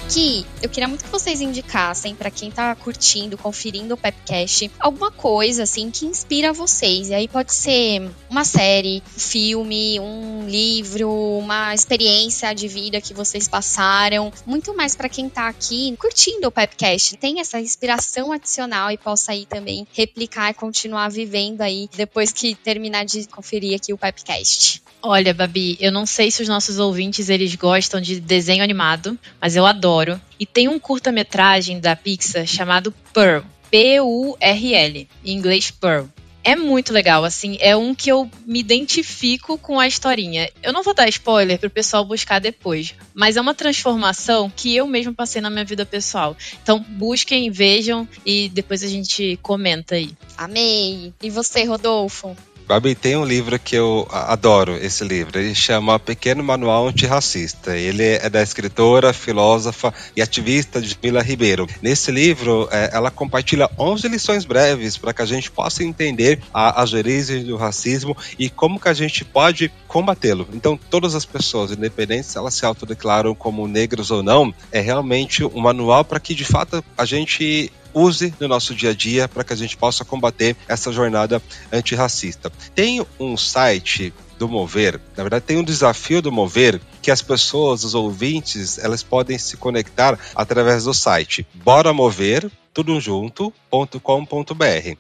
Aqui 0.04 0.46
eu 0.62 0.70
queria 0.70 0.88
muito 0.88 1.04
que 1.04 1.10
vocês 1.10 1.40
indicassem 1.42 2.16
para 2.16 2.30
quem 2.30 2.52
tá 2.52 2.76
curtindo, 2.76 3.38
conferindo 3.38 3.94
o 3.94 3.98
Pepcast, 3.98 4.70
alguma 4.80 5.12
coisa 5.12 5.64
assim 5.64 5.90
que 5.90 6.06
inspira 6.06 6.52
vocês. 6.54 7.10
E 7.10 7.14
aí 7.14 7.28
pode 7.28 7.54
ser 7.54 8.10
uma 8.30 8.44
série, 8.44 9.02
um 9.16 9.20
filme, 9.20 10.00
um 10.00 10.48
livro, 10.48 11.10
uma 11.12 11.74
experiência 11.74 12.54
de 12.54 12.68
vida 12.68 13.02
que 13.02 13.14
vocês 13.14 13.48
passaram. 13.48 14.32
Muito 14.46 14.76
mais 14.76 14.96
para 14.96 15.10
quem 15.10 15.30
tá 15.30 15.48
aqui 15.48 15.96
curtindo 15.98 16.48
o 16.48 16.52
Pepcast, 16.52 17.18
tem 17.18 17.40
essa 17.40 17.60
inspiração 17.60 18.32
adicional 18.32 18.92
e 18.92 18.98
possa 18.98 19.32
aí 19.32 19.46
também 19.46 19.88
replicar 19.94 20.52
e 20.52 20.54
continuar 20.54 21.10
vivendo 21.10 21.62
aí 21.62 21.90
depois 21.96 22.32
que 22.32 22.56
terminar 22.56 23.06
de 23.06 23.28
conferir 23.28 23.76
aqui 23.76 23.94
o 23.94 23.98
Pepcast. 23.98 24.82
Olha, 25.06 25.34
Babi, 25.34 25.78
eu 25.82 25.92
não 25.92 26.06
sei 26.06 26.32
se 26.32 26.42
os 26.42 26.48
nossos 26.48 26.80
ouvintes 26.80 27.28
eles 27.28 27.54
gostam 27.56 28.00
de 28.00 28.22
desenho 28.22 28.64
animado, 28.64 29.20
mas 29.42 29.58
eu 29.58 29.66
adoro. 29.66 29.93
E 30.40 30.46
tem 30.46 30.68
um 30.68 30.80
curta-metragem 30.80 31.80
da 31.80 31.96
Pixar 31.96 32.46
chamado 32.46 32.94
Pearl, 33.14 33.44
P-U-R-L, 33.70 35.08
em 35.26 35.32
inglês 35.32 35.72
Pearl. 35.72 36.06
É 36.46 36.58
muito 36.58 36.92
legal, 36.92 37.24
assim, 37.24 37.58
é 37.62 37.74
um 37.74 37.96
que 37.96 38.12
eu 38.12 38.30
me 38.46 38.60
identifico 38.60 39.58
com 39.58 39.80
a 39.80 39.88
historinha. 39.88 40.50
Eu 40.62 40.74
não 40.74 40.84
vou 40.84 40.94
dar 40.94 41.08
spoiler 41.08 41.58
pro 41.58 41.70
pessoal 41.70 42.04
buscar 42.04 42.40
depois, 42.40 42.94
mas 43.14 43.38
é 43.38 43.42
uma 43.42 43.54
transformação 43.54 44.52
que 44.54 44.76
eu 44.76 44.86
mesmo 44.86 45.14
passei 45.14 45.42
na 45.42 45.50
minha 45.50 45.64
vida 45.64 45.86
pessoal. 45.86 46.36
Então, 46.62 46.80
busquem, 46.80 47.50
vejam 47.50 48.06
e 48.26 48.50
depois 48.50 48.84
a 48.84 48.88
gente 48.88 49.40
comenta 49.42 49.96
aí. 49.96 50.12
Amei! 50.38 51.14
E 51.24 51.30
você, 51.30 51.64
Rodolfo? 51.64 52.36
Babi, 52.68 52.96
tem 52.96 53.18
um 53.18 53.26
livro 53.26 53.60
que 53.60 53.76
eu 53.76 54.08
adoro, 54.10 54.76
esse 54.78 55.04
livro. 55.04 55.38
Ele 55.38 55.54
chama 55.54 56.00
Pequeno 56.00 56.44
Manual 56.44 56.88
Antirracista. 56.88 57.76
Ele 57.78 58.04
é 58.04 58.30
da 58.30 58.42
escritora, 58.42 59.12
filósofa 59.12 59.94
e 60.16 60.22
ativista 60.22 60.82
Mila 61.04 61.22
Ribeiro. 61.22 61.68
Nesse 61.82 62.10
livro, 62.10 62.68
é, 62.72 62.92
ela 62.94 63.12
compartilha 63.12 63.70
11 63.78 64.08
lições 64.08 64.46
breves 64.46 64.98
para 64.98 65.14
que 65.14 65.22
a 65.22 65.26
gente 65.26 65.52
possa 65.52 65.84
entender 65.84 66.40
as 66.54 66.94
origens 66.94 67.46
do 67.46 67.58
racismo 67.58 68.16
e 68.40 68.50
como 68.50 68.80
que 68.80 68.90
a 68.90 68.94
gente 68.94 69.26
pode 69.26 69.72
combatê-lo. 69.88 70.48
Então, 70.54 70.80
todas 70.90 71.16
as 71.16 71.26
pessoas, 71.26 71.72
independente 71.72 72.28
se 72.28 72.38
elas 72.38 72.54
se 72.54 72.66
autodeclaram 72.66 73.36
como 73.36 73.68
negros 73.68 74.10
ou 74.10 74.24
não, 74.24 74.54
é 74.72 74.80
realmente 74.80 75.44
um 75.44 75.60
manual 75.60 76.06
para 76.06 76.20
que, 76.20 76.34
de 76.34 76.46
fato, 76.46 76.84
a 76.98 77.06
gente 77.06 77.72
use 77.94 78.34
no 78.40 78.48
nosso 78.48 78.74
dia 78.74 78.92
a 78.92 78.94
dia 78.94 79.28
para 79.28 79.44
que 79.44 79.54
a 79.54 79.56
gente 79.56 79.78
possa 79.78 80.04
combater 80.04 80.56
essa 80.68 80.92
jornada 80.92 81.42
antirracista. 81.72 82.52
Tem 82.74 83.06
um 83.20 83.38
site 83.38 84.14
do 84.38 84.50
Mover, 84.50 85.00
na 85.16 85.24
verdade 85.24 85.46
tem 85.46 85.58
um 85.58 85.64
desafio 85.64 86.22
do 86.22 86.32
Mover 86.32 86.82
que 87.02 87.12
as 87.12 87.22
pessoas, 87.22 87.84
os 87.84 87.94
ouvintes, 87.94 88.78
elas 88.78 89.04
podem 89.04 89.38
se 89.38 89.58
conectar 89.58 90.18
através 90.36 90.86
do 90.86 90.94
site 90.94 91.46
boramover 91.54 92.50
tudo 92.74 93.00
junto.com.br 93.00 94.98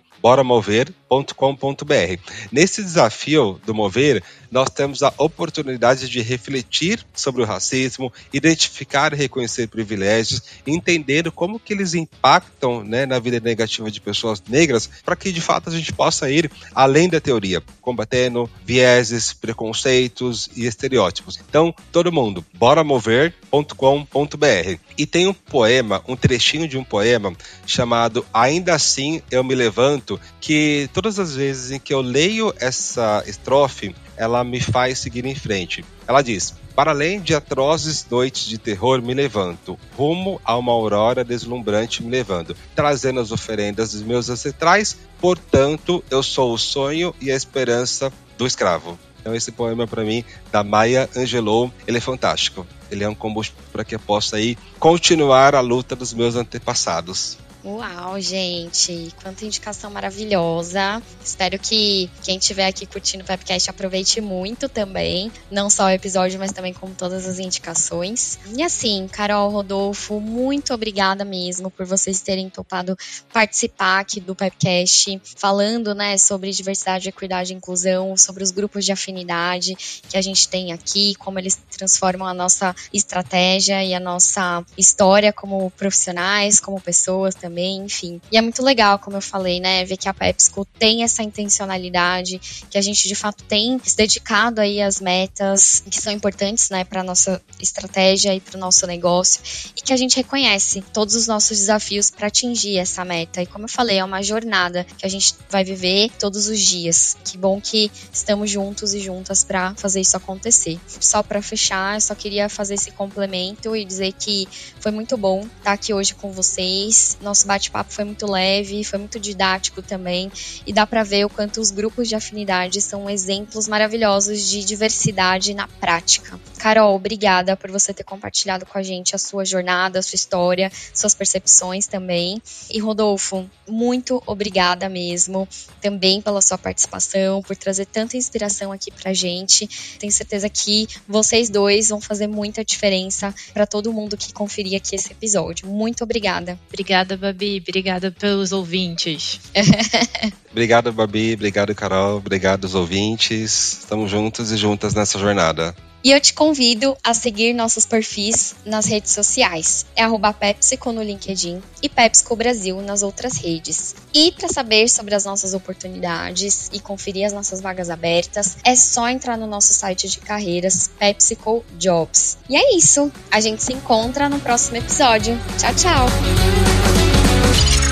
boramover.com.br. 1.13 2.17
Nesse 2.52 2.82
desafio 2.82 3.60
do 3.65 3.73
Mover, 3.73 4.23
nós 4.54 4.69
temos 4.69 5.02
a 5.02 5.12
oportunidade 5.17 6.08
de 6.08 6.21
refletir 6.21 7.04
sobre 7.13 7.41
o 7.41 7.45
racismo, 7.45 8.13
identificar 8.32 9.12
e 9.12 9.15
reconhecer 9.15 9.67
privilégios, 9.67 10.43
entender 10.65 11.30
como 11.32 11.60
que 11.60 11.73
eles 11.73 11.95
impactam 11.95 12.84
né, 12.84 13.08
na 13.08 13.17
vida 13.17 13.39
negativa 13.39 13.89
de 13.89 13.99
pessoas 13.99 14.41
negras, 14.47 14.88
para 15.04 15.15
que 15.15 15.32
de 15.32 15.41
fato 15.41 15.69
a 15.69 15.71
gente 15.71 15.91
possa 15.91 16.30
ir 16.30 16.52
além 16.76 17.10
da 17.10 17.19
teoria, 17.19 17.63
combatendo 17.82 18.47
vieses, 18.63 19.34
preconceitos 19.34 20.47
e 20.56 20.67
estereótipos. 20.67 21.39
Então, 21.49 21.73
todo 21.91 22.12
mundo, 22.12 22.45
boramover.com.br. 22.54 24.80
E 24.95 25.08
tem 25.08 25.28
um 25.28 25.34
poema, 25.34 26.04
um 26.08 26.15
trechinho 26.15 26.67
de 26.67 26.78
um 26.78 26.84
poema 26.84 27.36
chamado 27.65 28.23
Ainda 28.32 28.76
Assim 28.76 29.19
Eu 29.32 29.43
Me 29.43 29.56
Levanto 29.56 30.19
que 30.39 30.88
todas 31.03 31.19
as 31.19 31.35
vezes 31.35 31.69
em 31.69 31.79
que 31.79 31.93
eu 31.93 31.99
leio 31.99 32.53
essa 32.57 33.21
estrofe, 33.27 33.93
ela 34.15 34.41
me 34.41 34.61
faz 34.61 34.99
seguir 34.99 35.25
em 35.25 35.35
frente. 35.35 35.83
Ela 36.07 36.21
diz: 36.21 36.55
Para 36.73 36.91
além 36.91 37.19
de 37.19 37.35
atrozes 37.35 38.07
noites 38.09 38.45
de 38.45 38.57
terror, 38.57 39.01
me 39.01 39.13
levanto, 39.13 39.77
rumo 39.97 40.39
a 40.45 40.55
uma 40.55 40.71
aurora 40.71 41.21
deslumbrante 41.21 42.01
me 42.01 42.09
levando, 42.09 42.55
trazendo 42.73 43.19
as 43.19 43.33
oferendas 43.33 43.91
dos 43.91 44.01
meus 44.01 44.29
ancestrais, 44.29 44.97
portanto, 45.19 46.01
eu 46.09 46.23
sou 46.23 46.53
o 46.53 46.57
sonho 46.57 47.13
e 47.19 47.29
a 47.29 47.35
esperança 47.35 48.09
do 48.37 48.47
escravo. 48.47 48.97
Então 49.19 49.35
esse 49.35 49.51
poema 49.51 49.85
para 49.85 50.05
mim 50.05 50.23
da 50.53 50.63
Maya 50.63 51.09
Angelou, 51.17 51.71
ele 51.85 51.97
é 51.97 52.01
fantástico. 52.01 52.65
Ele 52.89 53.03
é 53.03 53.09
um 53.09 53.15
combustível 53.15 53.63
para 53.71 53.83
que 53.83 53.95
eu 53.95 53.99
possa 53.99 54.37
aí 54.37 54.57
continuar 54.79 55.55
a 55.55 55.59
luta 55.59 55.95
dos 55.95 56.13
meus 56.13 56.35
antepassados. 56.35 57.37
Uau, 57.65 58.19
gente, 58.19 59.13
quanta 59.23 59.45
indicação 59.45 59.89
maravilhosa. 59.89 61.02
Espero 61.23 61.58
que 61.58 62.10
quem 62.21 62.38
estiver 62.38 62.67
aqui 62.67 62.86
curtindo 62.86 63.23
o 63.23 63.26
podcast 63.26 63.69
aproveite 63.69 64.19
muito 64.19 64.67
também, 64.67 65.32
não 65.49 65.69
só 65.69 65.86
o 65.86 65.89
episódio, 65.89 66.38
mas 66.38 66.52
também 66.52 66.73
com 66.73 66.91
todas 66.93 67.26
as 67.26 67.39
indicações. 67.39 68.38
E 68.54 68.62
assim, 68.62 69.08
Carol, 69.10 69.49
Rodolfo, 69.49 70.19
muito 70.19 70.73
obrigada 70.73 71.23
mesmo 71.23 71.71
por 71.71 71.86
vocês 71.86 72.19
terem 72.19 72.49
topado 72.49 72.97
participar 73.32 74.02
aqui 74.02 74.19
do 74.19 74.36
podcast, 74.36 75.21
falando, 75.23 75.95
né, 75.95 76.17
sobre 76.17 76.52
diversidade, 76.52 77.08
equidade 77.08 77.54
e 77.54 77.56
inclusão, 77.56 78.17
sobre 78.17 78.43
os 78.43 78.52
grupos 78.52 78.84
de 78.84 78.91
afinidade 78.91 79.73
que 80.10 80.17
a 80.17 80.21
gente 80.21 80.49
tem 80.49 80.73
aqui, 80.73 81.15
como 81.15 81.39
eles 81.39 81.58
transformam 81.71 82.28
a 82.28 82.34
nossa 82.34 82.76
estratégia 82.91 83.82
e 83.86 83.93
a 83.93 84.02
nossa 84.02 84.65
história 84.78 85.32
como 85.32 85.71
profissionais, 85.71 86.60
como 86.60 86.82
pessoas 86.82 87.34
também 87.34 87.52
também, 87.53 87.83
enfim. 87.85 88.19
E 88.31 88.37
é 88.37 88.41
muito 88.41 88.63
legal, 88.63 88.97
como 88.97 89.17
eu 89.17 89.21
falei, 89.21 89.59
né, 89.59 89.85
ver 89.85 89.95
que 89.95 90.09
a 90.09 90.13
PepsiCo 90.13 90.65
tem 90.65 91.03
essa 91.03 91.21
intencionalidade, 91.21 92.41
que 92.69 92.77
a 92.79 92.81
gente 92.81 93.07
de 93.07 93.13
fato 93.13 93.43
tem 93.43 93.79
se 93.83 93.95
dedicado 93.95 94.59
aí 94.59 94.81
às 94.81 94.99
metas 94.99 95.83
que 95.89 96.01
são 96.01 96.11
importantes, 96.11 96.71
né, 96.71 96.83
para 96.83 97.03
nossa 97.03 97.39
estratégia 97.61 98.33
e 98.33 98.39
para 98.39 98.57
o 98.57 98.59
nosso 98.59 98.87
negócio, 98.87 99.39
e 99.77 99.81
que 99.81 99.93
a 99.93 99.97
gente 99.97 100.15
reconhece 100.15 100.81
todos 100.93 101.15
os 101.15 101.27
nossos 101.27 101.59
desafios 101.59 102.09
para 102.09 102.27
atingir 102.27 102.77
essa 102.77 103.05
meta. 103.05 103.41
E 103.41 103.45
como 103.45 103.65
eu 103.65 103.69
falei, 103.69 103.99
é 103.99 104.03
uma 104.03 104.23
jornada 104.23 104.83
que 104.97 105.05
a 105.05 105.09
gente 105.09 105.35
vai 105.49 105.63
viver 105.63 106.09
todos 106.19 106.47
os 106.47 106.59
dias. 106.59 107.15
Que 107.23 107.37
bom 107.37 107.61
que 107.61 107.91
estamos 108.11 108.49
juntos 108.49 108.93
e 108.95 108.99
juntas 108.99 109.43
para 109.43 109.75
fazer 109.75 110.01
isso 110.01 110.17
acontecer. 110.17 110.79
Só 110.87 111.21
para 111.21 111.41
fechar, 111.41 111.95
eu 111.95 112.01
só 112.01 112.15
queria 112.15 112.49
fazer 112.49 112.75
esse 112.75 112.91
complemento 112.91 113.75
e 113.75 113.85
dizer 113.85 114.13
que 114.13 114.47
foi 114.79 114.91
muito 114.91 115.15
bom 115.17 115.45
estar 115.59 115.73
aqui 115.73 115.93
hoje 115.93 116.15
com 116.15 116.31
vocês. 116.31 117.17
Nosso 117.21 117.42
nosso 117.43 117.47
bate-papo 117.47 117.91
foi 117.91 118.06
muito 118.06 118.29
leve, 118.29 118.84
foi 118.84 118.99
muito 118.99 119.19
didático 119.19 119.82
também, 119.82 120.32
e 120.65 120.73
dá 120.73 120.88
para 120.88 121.03
ver 121.03 121.25
o 121.25 121.29
quanto 121.29 121.60
os 121.60 121.71
grupos 121.71 122.08
de 122.08 122.15
afinidade 122.15 122.82
são 122.82 123.10
exemplos 123.10 123.67
maravilhosos 123.67 124.47
de 124.49 124.63
diversidade 124.63 125.53
na 125.53 125.67
prática. 125.67 126.39
Carol, 126.58 126.95
obrigada 126.95 127.58
por 127.58 127.69
você 127.69 127.93
ter 127.93 128.03
compartilhado 128.03 128.65
com 128.65 128.77
a 128.77 128.84
gente 128.84 129.15
a 129.15 129.17
sua 129.17 129.43
jornada, 129.43 129.99
a 129.99 130.01
sua 130.01 130.15
história, 130.15 130.71
suas 130.93 131.13
percepções 131.13 131.88
também. 131.88 132.41
E 132.71 132.79
Rodolfo, 132.79 133.49
muito 133.67 134.23
obrigada 134.25 134.88
mesmo 134.88 135.47
também 135.82 136.21
pela 136.21 136.41
sua 136.41 136.58
participação, 136.58 137.41
por 137.41 137.56
trazer 137.58 137.86
tanta 137.86 138.15
inspiração 138.15 138.71
aqui 138.71 138.91
pra 138.91 139.13
gente. 139.13 139.67
Tenho 139.99 140.12
certeza 140.12 140.47
que 140.47 140.88
vocês 141.08 141.49
dois 141.49 141.89
vão 141.89 141.99
fazer 141.99 142.27
muita 142.27 142.63
diferença 142.63 143.36
para 143.53 143.67
todo 143.67 143.91
mundo 143.91 144.15
que 144.15 144.32
conferir 144.32 144.77
aqui 144.77 144.95
esse 144.95 145.12
episódio. 145.12 145.67
Muito 145.67 146.03
obrigada. 146.03 146.58
Obrigada, 146.69 147.33
Babi. 147.34 147.62
Obrigada 147.67 148.12
pelos 148.12 148.52
ouvintes. 148.52 149.39
obrigado, 150.52 150.93
Babi. 150.93 151.34
Obrigado, 151.34 151.74
Carol. 151.74 152.17
Obrigado, 152.17 152.65
os 152.65 152.76
ouvintes. 152.76 153.80
Estamos 153.82 154.10
juntos 154.10 154.52
e 154.52 154.58
juntas 154.58 154.93
nessa 154.93 155.17
jornada. 155.17 155.76
E 156.04 156.12
eu 156.12 156.19
te 156.19 156.34
convido 156.34 156.98
a 157.02 157.13
seguir 157.13 157.54
nossos 157.54 157.86
perfis 157.86 158.56
nas 158.65 158.86
redes 158.86 159.12
sociais. 159.12 159.86
É 159.96 160.04
arroba 160.04 160.34
PepsiCo 160.34 160.91
no 160.91 161.02
LinkedIn 161.02 161.62
e 161.82 161.88
PepsiCo 161.88 162.36
Brasil 162.36 162.82
nas 162.82 163.04
outras 163.04 163.38
redes. 163.38 163.96
E 164.13 164.34
para 164.34 164.50
saber 164.50 164.89
sobre 164.89 165.15
as 165.15 165.24
nossas 165.24 165.54
oportunidades 165.54 166.69
e 166.74 166.80
conferir 166.82 167.26
as 167.26 167.32
nossas 167.32 167.62
vagas 167.62 167.89
abertas, 167.89 168.58
é 168.65 168.76
só 168.76 169.08
entrar 169.08 169.38
no 169.38 169.48
nosso 169.48 169.74
site 169.74 170.10
de 170.10 170.19
carreiras 170.19 170.91
PepsiCo 171.00 171.63
Jobs. 171.80 172.38
E 172.50 172.58
é 172.58 172.76
isso. 172.76 173.10
A 173.32 173.39
gente 173.39 173.63
se 173.63 173.72
encontra 173.72 174.28
no 174.28 174.41
próximo 174.41 174.76
episódio. 174.76 175.39
Tchau, 175.58 175.74
tchau! 175.74 177.02
Thank 177.34 177.78
you. 177.78 177.83